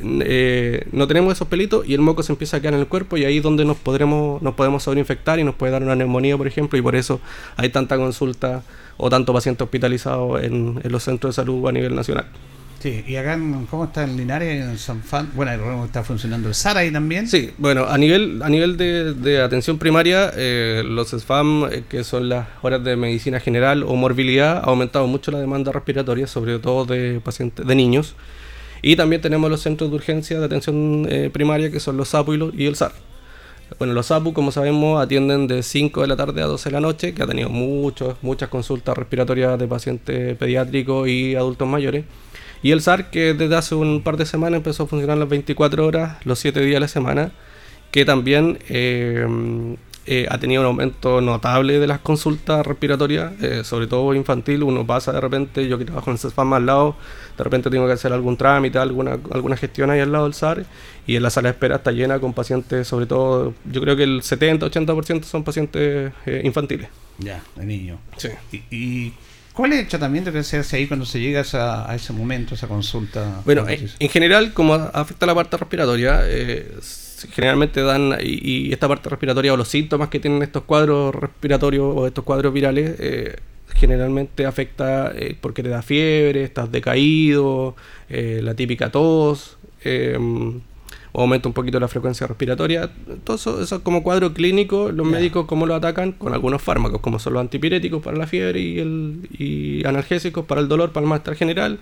[0.00, 3.16] eh, no tenemos esos pelitos y el moco se empieza a quedar en el cuerpo
[3.16, 6.36] y ahí es donde nos podremos nos podemos sobreinfectar y nos puede dar una neumonía
[6.36, 7.20] por ejemplo y por eso
[7.56, 8.62] hay tanta consulta
[8.96, 12.26] o tanto paciente hospitalizado en, en los centros de salud a nivel nacional.
[12.80, 15.30] Sí, y acá, en- ¿cómo está en Linares, en San Fan?
[15.34, 17.26] Bueno, está funcionando el SAR ahí también.
[17.26, 22.04] Sí, bueno, a nivel, a nivel de, de atención primaria, eh, los SFAM, eh, que
[22.04, 26.60] son las horas de medicina general o morbilidad, ha aumentado mucho la demanda respiratoria, sobre
[26.60, 28.14] todo de pacientes, de niños.
[28.82, 32.34] Y también tenemos los centros de urgencia de atención eh, primaria, que son los SAPU
[32.34, 32.92] y, los- y el SAR.
[33.78, 36.80] Bueno, los SAPU, como sabemos, atienden de 5 de la tarde a 12 de la
[36.80, 42.04] noche, que ha tenido muchos, muchas consultas respiratorias de pacientes pediátricos y adultos mayores.
[42.62, 45.86] Y el SAR, que desde hace un par de semanas empezó a funcionar las 24
[45.86, 47.30] horas, los 7 días a la semana,
[47.90, 49.26] que también eh,
[50.06, 54.62] eh, ha tenido un aumento notable de las consultas respiratorias, eh, sobre todo infantil.
[54.62, 56.96] Uno pasa de repente, yo que trabajo en CESFAM al lado,
[57.38, 60.64] de repente tengo que hacer algún trámite, alguna, alguna gestión ahí al lado del SAR,
[61.06, 64.02] y en la sala de espera está llena con pacientes, sobre todo, yo creo que
[64.02, 66.88] el 70-80% son pacientes eh, infantiles.
[67.18, 67.98] Ya, de niño.
[68.16, 68.28] Sí.
[68.52, 69.14] ¿Y, y
[69.52, 72.12] cuál es el tratamiento que se hace ahí cuando se llega a, esa- a ese
[72.12, 73.40] momento, a esa consulta?
[73.44, 76.70] Bueno, en, general, como afecta la parte respiratoria, eh,
[77.32, 81.92] generalmente dan, y, y esta parte respiratoria o los síntomas que tienen estos cuadros respiratorios
[81.96, 83.36] o estos cuadros virales, eh,
[83.78, 87.76] generalmente afecta eh, porque te da fiebre, estás decaído,
[88.08, 89.56] eh, la típica tos,
[91.12, 92.90] o aumenta un poquito la frecuencia respiratoria.
[93.24, 97.18] Todo eso, eso como cuadro clínico, los médicos cómo lo atacan con algunos fármacos, como
[97.18, 101.08] son los antipiréticos para la fiebre y, el, y analgésicos para el dolor, para el
[101.08, 101.78] malestar general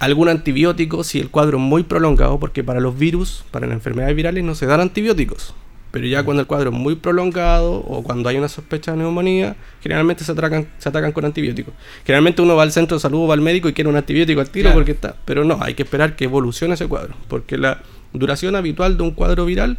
[0.00, 4.16] algún antibiótico si el cuadro es muy prolongado, porque para los virus, para las enfermedades
[4.16, 5.54] virales no se dan antibióticos.
[5.92, 9.56] Pero ya cuando el cuadro es muy prolongado o cuando hay una sospecha de neumonía,
[9.82, 11.74] generalmente se atacan, se atacan con antibióticos.
[12.04, 14.40] Generalmente uno va al centro de salud o va al médico y quiere un antibiótico
[14.40, 14.76] al tiro Claro.
[14.78, 15.16] porque está.
[15.24, 17.14] Pero no, hay que esperar que evolucione ese cuadro.
[17.26, 17.82] Porque la
[18.12, 19.78] duración habitual de un cuadro viral,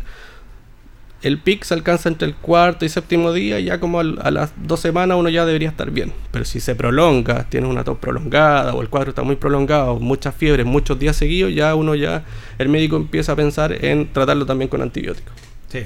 [1.21, 4.31] el pic se alcanza entre el cuarto y séptimo día y ya como al- a
[4.31, 6.11] las dos semanas uno ya debería estar bien.
[6.31, 10.33] Pero si se prolonga, tienes una tos prolongada o el cuadro está muy prolongado, muchas
[10.35, 12.23] fiebres, muchos días seguidos, ya uno ya,
[12.57, 15.31] el médico empieza a pensar en tratarlo también con antibióticos.
[15.67, 15.83] Sí.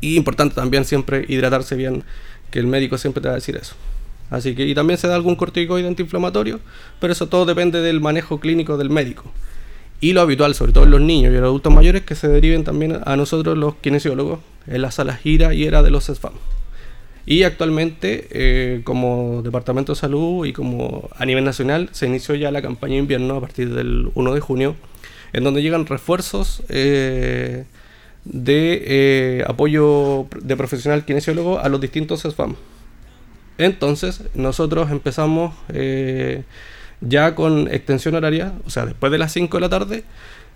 [0.00, 2.04] Y importante también siempre hidratarse bien,
[2.50, 3.74] que el médico siempre te va a decir eso.
[4.30, 6.60] Así que, y también se da algún corticoide antiinflamatorio,
[7.00, 9.24] pero eso todo depende del manejo clínico del médico.
[10.00, 12.64] Y lo habitual, sobre todo en los niños y los adultos mayores, que se deriven
[12.64, 16.32] también a nosotros los kinesiólogos en la sala gira y era de los SFAM.
[17.26, 22.50] Y actualmente, eh, como Departamento de Salud y como a nivel nacional, se inició ya
[22.50, 24.76] la campaña invierno a partir del 1 de junio,
[25.32, 27.64] en donde llegan refuerzos eh,
[28.24, 32.56] de eh, apoyo de profesional kinesiólogo a los distintos SFAM.
[33.58, 36.44] Entonces, nosotros empezamos eh,
[37.00, 40.04] Ya con extensión horaria, o sea, después de las 5 de la tarde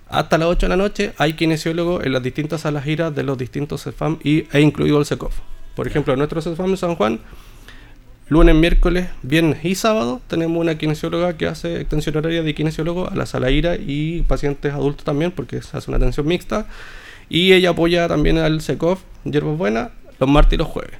[0.08, 3.38] hasta las 8 de la noche, hay kinesiólogos en las distintas salas giras de los
[3.38, 5.34] distintos CEFAM y, e incluido el SECOF.
[5.74, 7.20] Por ejemplo, en nuestro de San Juan,
[8.28, 13.14] lunes, miércoles, viernes y sábado tenemos una kinesióloga que hace extensión horaria de kinesiólogo a
[13.14, 16.66] la sala IRA y pacientes adultos también, porque se hace una atención mixta.
[17.28, 20.94] Y ella apoya también al SECOF, Hierbas Buenas, los martes y los jueves.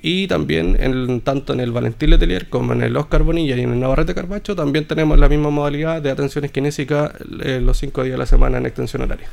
[0.00, 3.72] Y también, en, tanto en el Valentín Letelier como en el Oscar Bonilla y en
[3.72, 8.14] el Navarrete Carbacho, también tenemos la misma modalidad de atenciones kinésicas eh, los cinco días
[8.14, 9.26] de la semana en extensión horaria.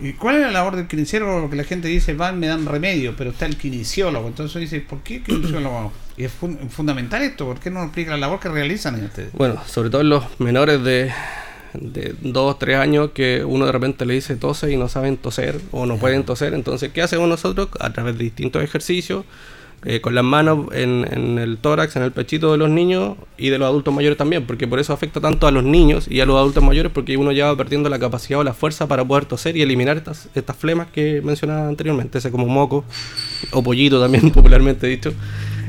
[0.00, 1.40] ¿Y cuál es la labor del kinesiólogo?
[1.42, 4.28] Porque la gente dice, van, me dan remedio, pero está el kinesiólogo.
[4.28, 5.92] Entonces dice, ¿por qué kinesiólogo?
[6.18, 9.32] Y es fun- fundamental esto, ¿por qué no explica la labor que realizan ustedes?
[9.32, 11.10] Bueno, sobre todo en los menores de,
[11.74, 15.60] de 2, 3 años que uno de repente le dice tose y no saben toser
[15.70, 16.54] o no pueden toser.
[16.54, 17.68] Entonces, ¿qué hacemos nosotros?
[17.80, 19.24] A través de distintos ejercicios,
[19.84, 23.48] eh, con las manos en, en el tórax, en el pechito de los niños y
[23.48, 26.26] de los adultos mayores también, porque por eso afecta tanto a los niños y a
[26.26, 29.24] los adultos mayores, porque uno ya va perdiendo la capacidad o la fuerza para poder
[29.24, 32.84] toser y eliminar estas, estas flemas que mencionaba anteriormente, ese como moco
[33.50, 35.12] o pollito también popularmente dicho.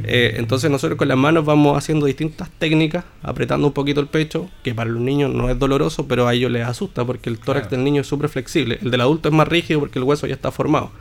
[0.06, 4.49] Eh, entonces nosotros con las manos vamos haciendo distintas técnicas, apretando un poquito el pecho,
[4.64, 7.70] que para los niños no es doloroso, pero a ellos les asusta porque el tórax
[7.70, 8.80] del niño es súper flexible.
[8.82, 10.91] El del adulto es más rígido porque el hueso ya está formado.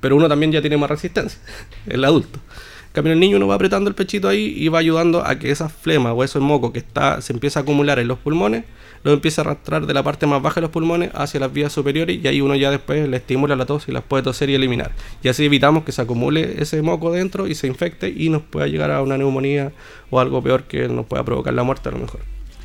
[0.00, 1.40] Pero uno también ya tiene más resistencia,
[1.86, 2.38] el adulto.
[2.38, 5.50] En cambio, el niño uno va apretando el pechito ahí y va ayudando a que
[5.50, 8.64] esa flema o ese moco que está, se empieza a acumular en los pulmones,
[9.04, 11.72] lo empieza a arrastrar de la parte más baja de los pulmones hacia las vías
[11.72, 14.54] superiores y ahí uno ya después le estimula la tos y las puede toser y
[14.54, 14.92] eliminar.
[15.22, 18.66] Y así evitamos que se acumule ese moco dentro y se infecte y nos pueda
[18.66, 19.72] llegar a una neumonía
[20.10, 22.20] o algo peor que nos pueda provocar la muerte a lo mejor.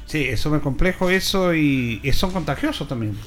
[0.05, 3.17] Sí, es súper complejo eso y, son contagiosos también.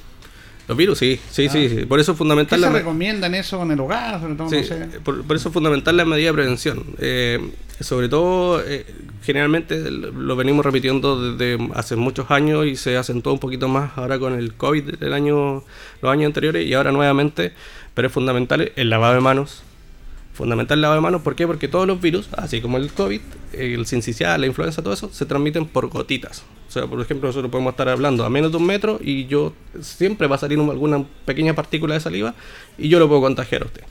[0.70, 1.84] Los virus, sí, sí, sí, sí.
[1.84, 2.70] Por eso es ¿Qué fundamental se la...
[2.70, 4.20] recomiendan eso en el hogar?
[4.20, 5.00] Sobre todo, Sí, no sé?
[5.02, 6.84] por, por eso es fundamental la medida de prevención.
[6.98, 7.40] Eh,
[7.80, 8.86] sobre todo, eh,
[9.24, 14.20] generalmente lo venimos repitiendo desde hace muchos años y se acentuó un poquito más ahora
[14.20, 15.64] con el COVID del año,
[16.02, 17.52] los años anteriores y ahora nuevamente,
[17.94, 19.64] pero es fundamental el lavado de manos.
[20.34, 21.48] Fundamental el lavado de manos, ¿por qué?
[21.48, 23.20] Porque todos los virus, así como el COVID,
[23.54, 26.44] el sincicial, la influenza, todo eso, se transmiten por gotitas.
[26.70, 29.52] O sea, por ejemplo, nosotros podemos estar hablando a menos de un metro y yo
[29.80, 32.36] siempre va a salir un- alguna pequeña partícula de saliva
[32.78, 33.82] y yo lo puedo contagiar a usted.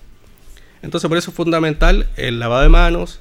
[0.82, 3.20] Entonces por eso es fundamental el lavado de manos,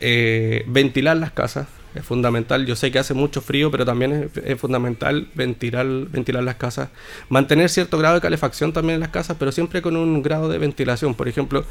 [0.00, 2.66] eh, ventilar las casas, es fundamental.
[2.66, 6.90] Yo sé que hace mucho frío, pero también es, fundamental ventilar, ventilar las casas.
[7.30, 10.58] Mantener cierto grado de calefacción también en las casas, pero siempre con un grado de
[10.58, 11.14] ventilación.
[11.14, 11.64] Por ejemplo,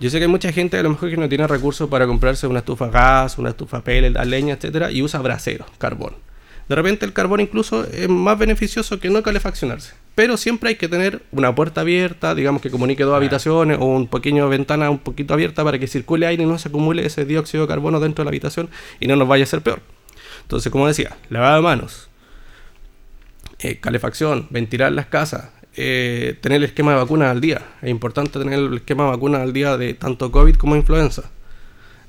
[0.00, 2.46] yo sé que hay mucha gente a lo mejor que no tiene recursos para comprarse
[2.46, 6.14] una estufa gas, una estufa pellet, leña, etcétera, y usa braseros, carbón.
[6.68, 9.94] De repente el carbón incluso es más beneficioso que no calefaccionarse.
[10.14, 14.06] Pero siempre hay que tener una puerta abierta, digamos que comunique dos habitaciones o un
[14.06, 17.64] pequeño ventana un poquito abierta para que circule aire y no se acumule ese dióxido
[17.64, 19.80] de carbono dentro de la habitación y no nos vaya a ser peor.
[20.42, 22.08] Entonces, como decía, lavado de manos,
[23.58, 27.62] eh, calefacción, ventilar las casas, eh, tener el esquema de vacunas al día.
[27.82, 31.30] Es importante tener el esquema de vacunas al día de tanto COVID como influenza.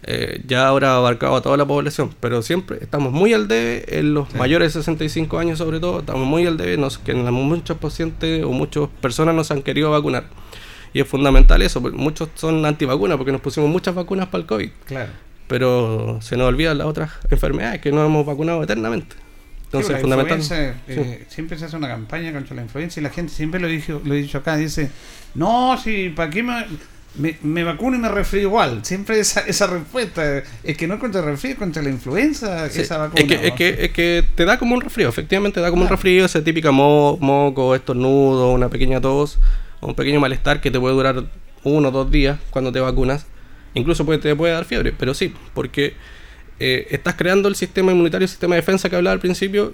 [0.07, 3.85] Eh, ya ahora ha abarcado a toda la población, pero siempre estamos muy al debe,
[3.97, 7.77] en los mayores de 65 años sobre todo, estamos muy al debe, nos, que muchos
[7.77, 10.25] pacientes o muchas personas nos han querido vacunar.
[10.93, 14.47] Y es fundamental eso, porque muchos son antivacunas porque nos pusimos muchas vacunas para el
[14.47, 14.69] COVID.
[14.85, 15.11] Claro.
[15.47, 19.15] Pero se nos olvidan las otras enfermedades que no hemos vacunado eternamente.
[19.65, 20.73] Entonces Sí, la fundamental.
[20.87, 24.01] eh, Siempre se hace una campaña contra la influenza y la gente siempre lo, dijo,
[24.05, 24.91] lo he dicho acá, dice,
[25.33, 26.63] no, si, ¿para qué me,
[27.17, 28.83] me, me vacuno y me resfrío igual?
[28.83, 32.69] Siempre esa, esa respuesta, es que no es contra el resfrío, es contra la influenza
[32.69, 33.21] Sí, esa vacuna.
[33.21, 35.89] es, que, es, que, es que te da como un resfrío, efectivamente da como un
[35.89, 39.39] resfrío, esa típica mo- moco, estornudo, una pequeña tos,
[39.81, 41.23] o un pequeño malestar que te puede durar
[41.63, 43.25] uno o dos días cuando te vacunas.
[43.73, 45.93] Incluso puede, te puede dar fiebre, pero sí, porque
[46.59, 49.73] eh, estás creando el sistema inmunitario, el sistema de defensa que hablaba al principio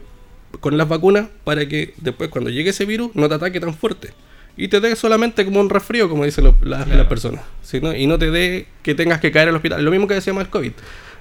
[0.59, 4.09] con las vacunas para que después cuando llegue ese virus no te ataque tan fuerte.
[4.57, 7.41] Y te dé solamente como un resfrío, como dicen las, las personas.
[7.61, 7.95] ¿sí, no?
[7.95, 9.83] Y no te dé que tengas que caer al hospital.
[9.83, 10.71] Lo mismo que decíamos el COVID.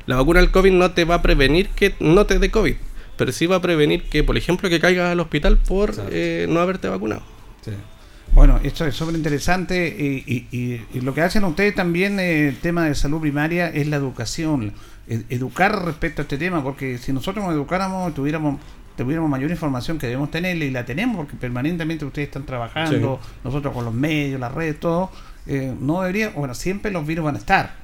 [0.07, 2.75] La vacuna del COVID no te va a prevenir que no te dé COVID.
[3.17, 6.61] Pero sí va a prevenir que, por ejemplo, que caigas al hospital por eh, no
[6.61, 7.23] haberte vacunado.
[8.33, 12.49] Bueno, esto es súper interesante y, y- y- y lo que hacen ustedes también, eh,
[12.49, 14.73] el tema de salud primaria, es la educación,
[15.29, 18.61] educar respecto a este tema, porque si nosotros nos educáramos, tuviéramos
[18.97, 23.73] tuviéramos mayor información que debemos tener y la tenemos porque permanentemente ustedes están trabajando, nosotros
[23.73, 25.11] con los medios, las redes, todo,
[25.47, 27.75] eh, no debería, bueno, siempre los virus van a estar,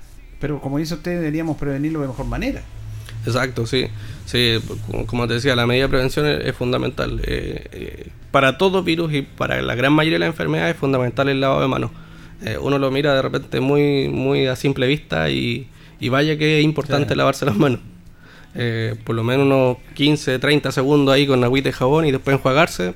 [0.41, 2.61] pero como dice usted, deberíamos prevenirlo de mejor manera.
[3.25, 3.87] Exacto, sí.
[4.25, 4.59] sí
[5.07, 7.21] como- te decía, la medida de prevención es, es fundamental.
[7.25, 11.29] Eh, eh, para todo virus y para la gran mayoría de las enfermedades es fundamental
[11.29, 11.91] el lavado de manos.
[12.45, 15.67] Eh, uno lo mira de repente muy, muy a simple vista y,
[15.99, 17.81] y vaya que es importante lavarse las manos.
[18.57, 22.37] Eh, por lo menos unos 15, 30 segundos ahí con agüita y jabón y después
[22.37, 22.95] enjuagarse,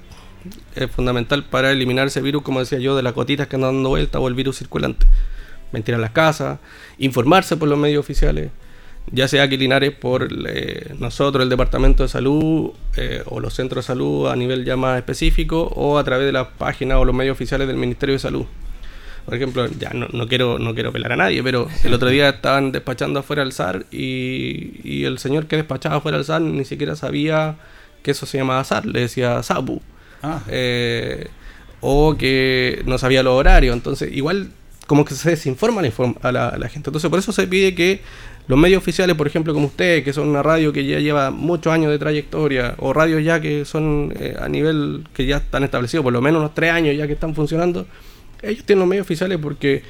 [0.75, 3.91] es fundamental para eliminar ese virus, como decía yo, de las gotitas que andan dando
[3.91, 5.07] vuelta o el virus circulante.
[5.73, 6.59] Ventilar las casas,
[6.99, 8.51] informarse por los medios oficiales,
[9.13, 10.29] ya sea aquí Linares por
[10.99, 14.99] nosotros, el Departamento de Salud eh, o los centros de salud a nivel ya más
[14.99, 18.47] específico o a través de las páginas o los medios oficiales del Ministerio de Salud.
[19.25, 22.31] Por ejemplo, ya no, no quiero no quiero pelar a nadie, pero el otro día
[22.31, 26.65] estaban despachando afuera al SAR y, y el señor que despachaba afuera al SAR ni
[26.65, 27.57] siquiera sabía
[28.03, 29.81] que eso se llamaba SAR, le decía SAPU.
[30.23, 30.43] Ah.
[30.49, 31.29] Eh,
[31.81, 33.75] o que no sabía los horarios.
[33.75, 34.51] Entonces, igual
[34.87, 35.83] como que se desinforma
[36.23, 36.91] a la, a la gente.
[36.91, 38.01] Entonces, por eso se pide que
[38.49, 41.73] los medios oficiales, por ejemplo, como ustedes, que son una radio que ya lleva muchos
[41.73, 46.03] años de trayectoria, o radios ya que son eh, a nivel que ya están establecidos,
[46.03, 47.87] por lo menos unos tres años ya que están funcionando,
[48.43, 49.83] ellos tienen los medios oficiales porque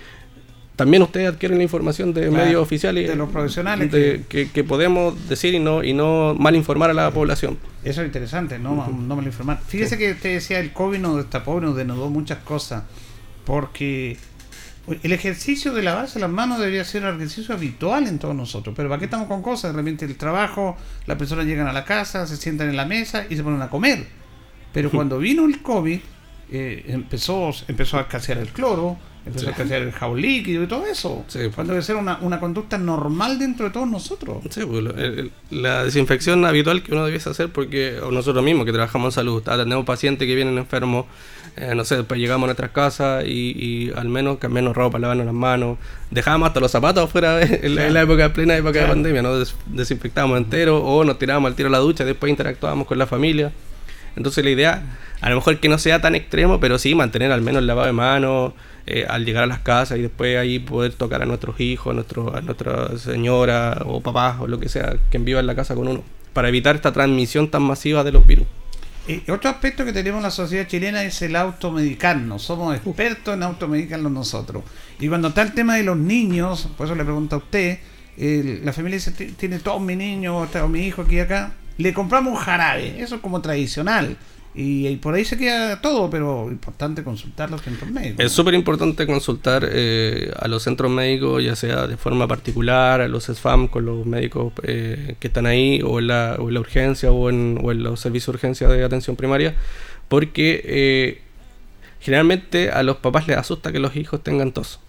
[0.76, 4.64] también ustedes adquieren la información de Claro, medios oficiales de los profesionales de- que, que
[4.64, 7.58] podemos decir y no y no mal informar a la población.
[7.84, 9.60] Eso es interesante, no, no me lo informar.
[9.66, 12.84] Fíjese que usted decía el COVID nos destapó nos denudó muchas cosas.
[13.44, 14.16] Porque
[15.02, 18.74] el ejercicio de lavarse las manos debería ser un ejercicio habitual en todos nosotros.
[18.76, 19.72] Pero ¿para qué estamos con cosas?
[19.72, 20.76] De repente el trabajo,
[21.06, 23.68] las personas llegan a la casa, se sientan en la mesa y se ponen a
[23.68, 24.06] comer.
[24.72, 26.00] Pero cuando vino el COVID,
[26.50, 28.96] eh, empezó, empezó a escasear el cloro,
[29.26, 29.48] empezó Sí.
[29.48, 31.24] a escasear el jabón líquido y todo eso.
[31.54, 34.38] Cuando debe ser una, una conducta normal dentro de todos nosotros.
[34.50, 35.18] Sí, pues, lo- el-
[35.50, 39.12] el- la desinfección habitual que uno debiese hacer porque o nosotros mismos que trabajamos en
[39.16, 41.04] salud, atendemos pacientes que vienen enfermos,
[41.56, 43.30] eh, no sé, después llegamos a nuestras casas y,
[43.90, 45.78] y al menos cambiarnos ropa, lavarnos las manos,
[46.10, 49.38] dejábamos hasta los zapatos afuera en, la, en la época, plena época de pandemia, ¿no?
[49.38, 53.06] Des- desinfectábamos entero o nos tirábamos al tiro a la ducha, después interactuábamos con la
[53.06, 53.52] familia.
[54.16, 54.82] Entonces la idea,
[55.20, 57.86] a lo mejor que no sea tan extremo, pero sí mantener al menos el lavado
[57.86, 58.52] de manos
[58.86, 61.94] eh, al llegar a las casas y después ahí poder tocar a nuestros hijos, a,
[61.94, 65.74] nuestro, a nuestra señora o papás o lo que sea que viva en la casa
[65.74, 66.02] con uno,
[66.32, 68.46] para evitar esta transmisión tan masiva de los virus.
[69.08, 72.42] Eh, otro aspecto que tenemos en la sociedad chilena es el automedicarnos.
[72.42, 74.62] Somos expertos en automedicarnos nosotros.
[75.00, 77.78] Y cuando está el tema de los niños, por eso le pregunto a usted,
[78.16, 81.52] el- la familia dice, "Ti- tiene todo mi niño o mi hijo aquí y acá,
[81.78, 84.16] le compramos un jarabe, eso es como tradicional.
[84.52, 88.24] Y, por ahí se queda todo, pero importante consultar los centros médicos.
[88.24, 93.06] Es súper importante consultar eh, a los centros médicos, ya sea de forma particular, a
[93.06, 97.60] los SFAM con los médicos eh, que están ahí, o en, la, urgencia, o en,
[97.62, 99.54] o en los servicios de urgencia de atención primaria,
[100.08, 101.20] porque eh,
[102.00, 104.80] generalmente a los papás les asusta que los hijos tengan tos.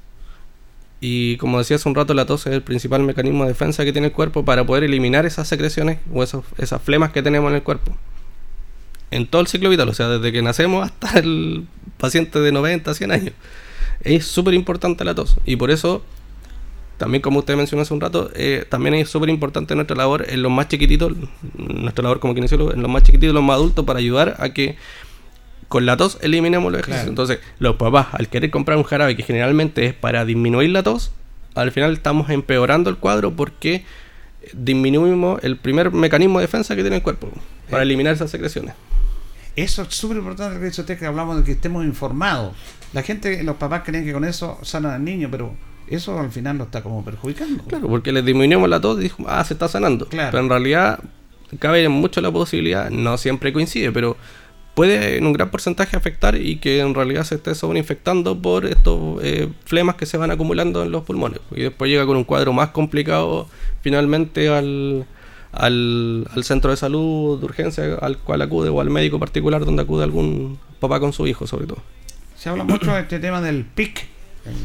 [1.00, 3.92] Y como decía hace un rato, la tos es el principal mecanismo de defensa que
[3.92, 7.56] tiene el cuerpo para poder eliminar esas secreciones o esos- esas flemas que tenemos en
[7.58, 7.96] el cuerpo
[9.12, 11.66] en todo el ciclo vital, o sea, desde que nacemos hasta el
[11.98, 13.34] paciente de 90, 100 años.
[14.02, 16.04] Es súper importante la tos y por eso,
[16.98, 20.42] también como usted mencionó hace un rato, eh, también es súper importante nuestra labor en
[20.42, 21.14] los más chiquititos,
[21.56, 24.78] nuestra labor como kinesiólogo, en los más chiquititos, los más adultos, para ayudar a que
[25.68, 27.04] con la tos eliminemos los ejercicios.
[27.04, 27.10] Claro.
[27.12, 31.12] Entonces, los papás, al querer comprar un jarabe que generalmente es para disminuir la tos,
[31.54, 33.84] al final estamos empeorando el cuadro porque
[34.54, 37.30] disminuimos el primer mecanismo de defensa que tiene el cuerpo
[37.72, 38.76] para eliminar esas secreciones.
[39.56, 42.54] Eso es súper importante que dice usted, que hablamos de que estemos informados.
[42.94, 45.54] La gente, los papás creen que con eso sanan al niño, pero
[45.88, 47.64] eso al final lo está como perjudicando.
[47.66, 50.08] Claro, porque le disminuimos la tos y dijo, ah, se está sanando.
[50.08, 50.32] Claro.
[50.32, 51.00] Pero en realidad
[51.60, 54.16] cabe mucho la posibilidad, no siempre coincide, pero
[54.74, 59.22] puede en un gran porcentaje afectar y que en realidad se esté sobreinfectando por estos
[59.22, 61.42] eh, flemas que se van acumulando en los pulmones.
[61.52, 63.50] Y después llega con un cuadro más complicado
[63.82, 65.06] finalmente al,
[65.52, 69.84] al, al centro de salud de urgencia al cual acude o al médico particular donde
[69.84, 71.80] acude algún papá con su hijo sobre todo.
[72.38, 74.08] Se habla mucho de este tema del PIC,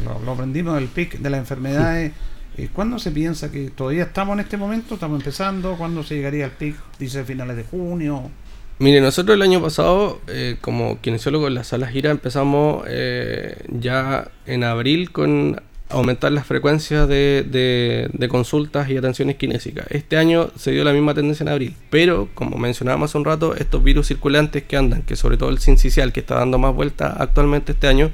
[0.05, 2.13] lo, lo aprendimos del PIC, de las enfermedades.
[2.57, 4.95] Eh, ¿Cuándo se piensa que todavía estamos en este momento?
[4.95, 5.77] ¿Estamos empezando?
[5.77, 6.75] ¿Cuándo se llegaría al PIC?
[6.99, 8.31] Dice finales de junio.
[8.79, 14.31] Mire, nosotros el año pasado, eh, como kinesiólogos en la sala gira, empezamos eh, ya
[14.45, 19.87] en abril con aumentar las frecuencias de, de- consultas y atenciones kinésicas.
[19.91, 23.55] Este año se dio la misma tendencia en abril, pero como mencionábamos hace un rato,
[23.55, 27.15] estos virus circulantes que andan, que sobre todo el sincicial que está dando más vuelta
[27.19, 28.11] actualmente este año,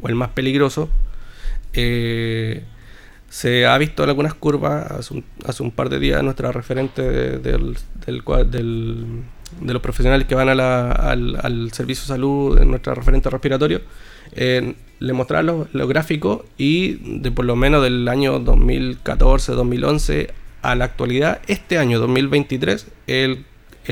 [0.00, 0.88] o el más peligroso,
[1.74, 2.64] eh,
[3.28, 7.76] se ha visto en algunas curvas hace un, par de días nuestra referente de, del,
[8.04, 9.06] del del-
[9.60, 13.82] de los profesionales que van a la- al, al servicio de salud, nuestra referente respiratorio,
[14.32, 20.30] eh, le mostraba los, los gráficos y de por lo menos del año 2014-2011
[20.62, 23.44] a la actualidad, este año 2023, el,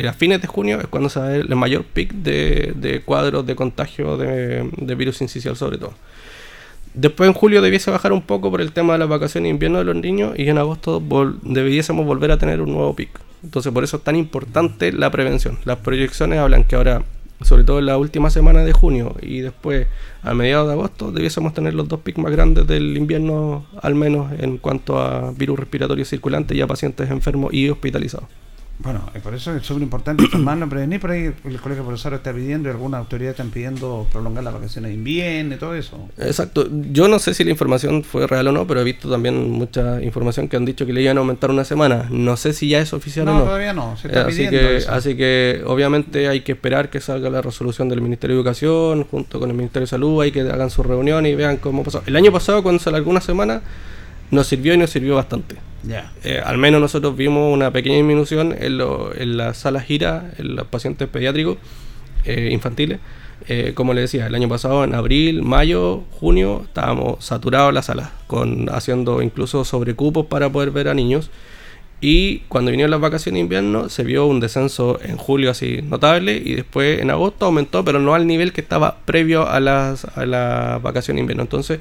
[0.08, 3.00] a fines de junio es cuando se va a ver el mayor pic de, de
[3.00, 5.94] cuadros de contagio de, de virus incisional sobre todo.
[6.94, 9.78] Después en julio debiese bajar un poco por el tema de las vacaciones de invierno
[9.78, 11.02] de los niños y en agosto
[11.42, 13.10] debiésemos volver a tener un nuevo pic.
[13.44, 15.58] Entonces por eso es tan importante la prevención.
[15.64, 17.02] Las proyecciones hablan que ahora,
[17.42, 19.86] sobre todo en la última semana de junio y después
[20.22, 24.32] a mediados de agosto, debiésemos tener los dos picos más grandes del invierno, al menos
[24.38, 28.28] en cuanto a virus respiratorio circulante y a pacientes enfermos y hospitalizados.
[28.82, 31.00] Bueno, y por eso es súper importante informarlo, prevenir.
[31.00, 34.88] Por ahí el colegio profesor está pidiendo y algunas autoridades están pidiendo prolongar las vacaciones
[34.90, 36.08] de invierno y todo eso.
[36.16, 36.66] Exacto.
[36.90, 40.00] Yo no sé si la información fue real o no, pero he visto también mucha
[40.02, 42.06] información que han dicho que le iban a aumentar una semana.
[42.10, 43.40] No sé si ya es oficial o no.
[43.44, 43.96] todavía no.
[43.98, 44.92] Se está Eh, así, pidiendo que, eso.
[44.92, 49.38] así que obviamente hay que esperar que salga la resolución del Ministerio de Educación junto
[49.40, 52.02] con el Ministerio de Salud, hay que hagan su reunión y vean cómo pasó.
[52.06, 53.60] El año pasado cuando se alargó una semana
[54.30, 55.56] nos sirvió y nos sirvió bastante.
[56.24, 60.54] Eh, al menos nosotros vimos una pequeña disminución en, lo- en la sala gira, en
[60.56, 61.56] los pacientes pediátricos
[62.24, 63.00] eh, infantiles.
[63.48, 68.12] Eh, como le decía, el año pasado, en abril, mayo, junio, estábamos saturados la sala,
[68.26, 71.30] con, haciendo incluso sobrecupos para poder ver a niños.
[72.02, 76.40] Y cuando vinieron las vacaciones de invierno, se vio un descenso en julio así notable
[76.42, 80.24] y después en agosto aumentó, pero no al nivel que estaba previo a las, a
[80.26, 81.42] las vacaciones de invierno.
[81.42, 81.80] Entonces,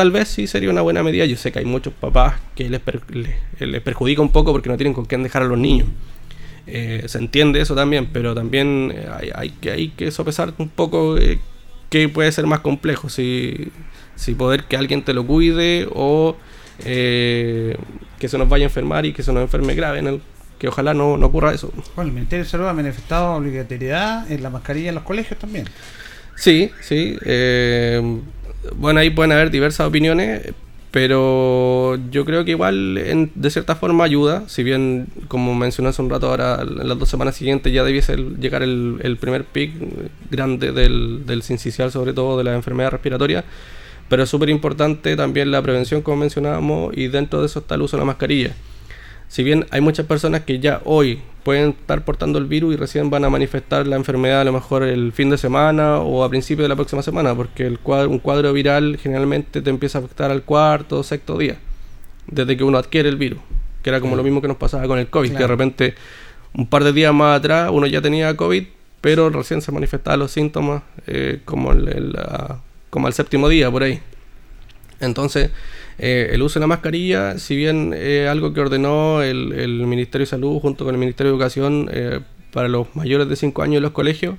[0.00, 1.26] tal vez sí sería una buena medida.
[1.26, 4.70] Yo sé que hay muchos papás que les, per- les, les perjudica un poco porque
[4.70, 5.88] no tienen con quién dejar a los niños.
[6.66, 10.70] Eh, se entiende eso también, pero también eh, hay, hay que, hay que sopesar un
[10.70, 11.38] poco eh,
[11.90, 13.10] qué puede ser más complejo.
[13.10, 13.70] Si,
[14.16, 16.34] si poder que alguien te lo cuide o
[16.84, 17.76] eh,
[18.18, 19.98] que se nos vaya a enfermar y que se nos enferme grave.
[19.98, 20.20] En el,
[20.58, 21.72] que ojalá no, no ocurra eso.
[21.94, 25.66] Bueno, el Ministerio de Salud ha manifestado obligatoriedad en la mascarilla en los colegios también.
[26.36, 27.18] Sí, sí.
[27.24, 28.00] eh,
[28.76, 30.52] bueno, ahí pueden haber diversas opiniones,
[30.90, 34.44] pero yo creo que igual en- de cierta forma ayuda.
[34.48, 38.16] Si bien, como mencioné hace un rato, ahora en las dos semanas siguientes ya debiese
[38.16, 39.72] llegar el, el primer pic
[40.30, 43.44] grande del, del sincicial, sobre todo de la enfermedad respiratoria.
[44.08, 47.82] Pero es súper importante también la prevención, como mencionábamos, y dentro de eso está el
[47.82, 48.54] uso de la mascarilla.
[49.30, 53.10] Si bien hay muchas personas que ya hoy pueden estar portando el virus y recién
[53.10, 56.64] van a manifestar la enfermedad a lo mejor el fin de semana o a principio
[56.64, 60.32] de la próxima semana, porque el cuadro, un cuadro viral generalmente te empieza a afectar
[60.32, 61.58] al cuarto o sexto día,
[62.26, 63.38] desde que uno adquiere el virus,
[63.84, 65.94] que era como lo mismo que nos pasaba con el COVID, que de repente
[66.52, 68.64] un par de días más atrás uno ya tenía COVID,
[69.00, 72.58] pero recién se manifestaban los síntomas eh, como, el, el, ah,
[72.90, 74.00] como al séptimo día por ahí.
[74.98, 75.50] Entonces,
[76.00, 80.24] eh, el uso de la mascarilla, si bien es algo que ordenó el, el Ministerio
[80.24, 82.20] de Salud junto con el Ministerio de Educación eh,
[82.52, 84.34] para los mayores de 5 años en los colegios,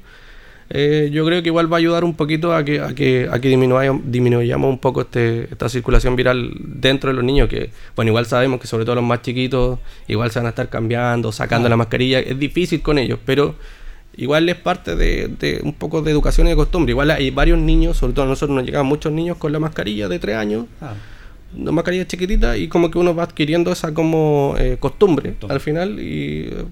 [0.74, 3.40] eh, yo creo que igual va a ayudar un poquito a que, a que, a
[3.40, 8.10] que disminuya- disminuyamos un poco este, esta circulación viral dentro de los niños, que bueno,
[8.10, 11.68] igual sabemos que sobre todo los más chiquitos, igual se van a estar cambiando, sacando
[11.68, 13.56] la mascarilla, es difícil con ellos, pero
[14.16, 16.92] igual es parte de, de un poco de educación y de costumbre.
[16.92, 20.08] Igual hay varios niños, sobre todo a nosotros nos llegaban muchos niños con la mascarilla
[20.08, 20.94] de 3 años, una
[21.54, 26.50] mascarilla chiquitita y como que uno va adquiriendo esa como eh, costumbre al final y
[26.52, 26.66] eh,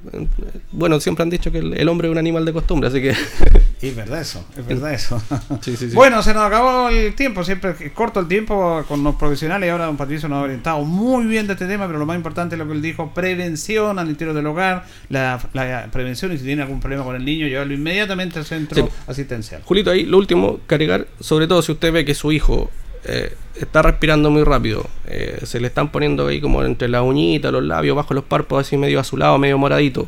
[0.71, 3.13] bueno, siempre han dicho que el, el hombre es un animal de costumbre, así que...
[3.81, 5.21] Es verdad eso, es verdad eso.
[5.61, 5.95] Sí, sí, sí.
[5.95, 9.69] Bueno, se nos acabó el tiempo, siempre es corto el tiempo con los profesionales y
[9.69, 12.55] ahora don Patricio nos ha orientado muy bien de este tema, pero lo más importante
[12.55, 16.43] es lo que él dijo, prevención al interior del hogar, la, la prevención y si
[16.43, 19.61] tiene algún problema con el niño, llevarlo inmediatamente al centro asistencial.
[19.63, 22.69] Julito, ahí lo último, cargar, sobre todo si usted ve que su hijo
[23.05, 27.51] eh, está respirando muy rápido, eh, se le están poniendo ahí como entre la uñita,
[27.51, 30.07] los labios, bajo los párpados, así medio azulado, medio moradito.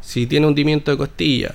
[0.00, 1.54] Si tiene hundimiento de costilla,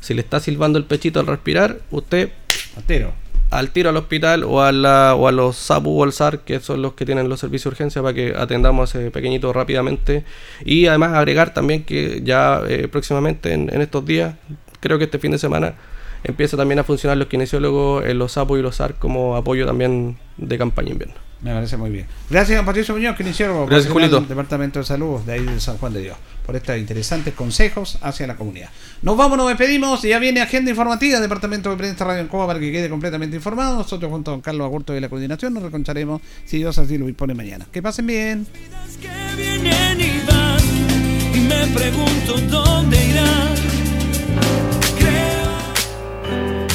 [0.00, 2.30] si le está silbando el pechito al respirar, usted
[2.76, 3.12] Altero.
[3.50, 6.60] al tiro al hospital o a, la, o a los SAPU o al SAR, que
[6.60, 10.24] son los que tienen los servicios de urgencia, para que atendamos a ese pequeñito rápidamente.
[10.64, 14.34] Y además agregar también que ya eh, próximamente en, en estos días,
[14.80, 15.74] creo que este fin de semana,
[16.26, 20.16] empieza también a funcionar los kinesiólogos en los SAPU y los SAR como apoyo también
[20.36, 21.26] de campaña invierno.
[21.42, 22.06] Me parece muy bien.
[22.30, 24.20] Gracias, don Patricio Muñoz, kinesiólogo Gracias, Julito.
[24.20, 26.16] del Departamento de Salud de ahí de San Juan de Dios,
[26.46, 28.70] por estos interesantes consejos hacia la comunidad.
[29.02, 30.02] Nos vamos, nos despedimos.
[30.02, 33.76] Ya viene agenda informativa, Departamento de Prensa Radio en Cuba, para que quede completamente informado.
[33.76, 37.06] Nosotros, junto a don Carlos Agurto de la coordinación, nos reconcharemos si Dios así lo
[37.06, 37.66] dispone mañana.
[37.70, 38.46] Que pasen bien.
[39.36, 40.56] vienen y van
[41.34, 43.75] y me pregunto dónde irán.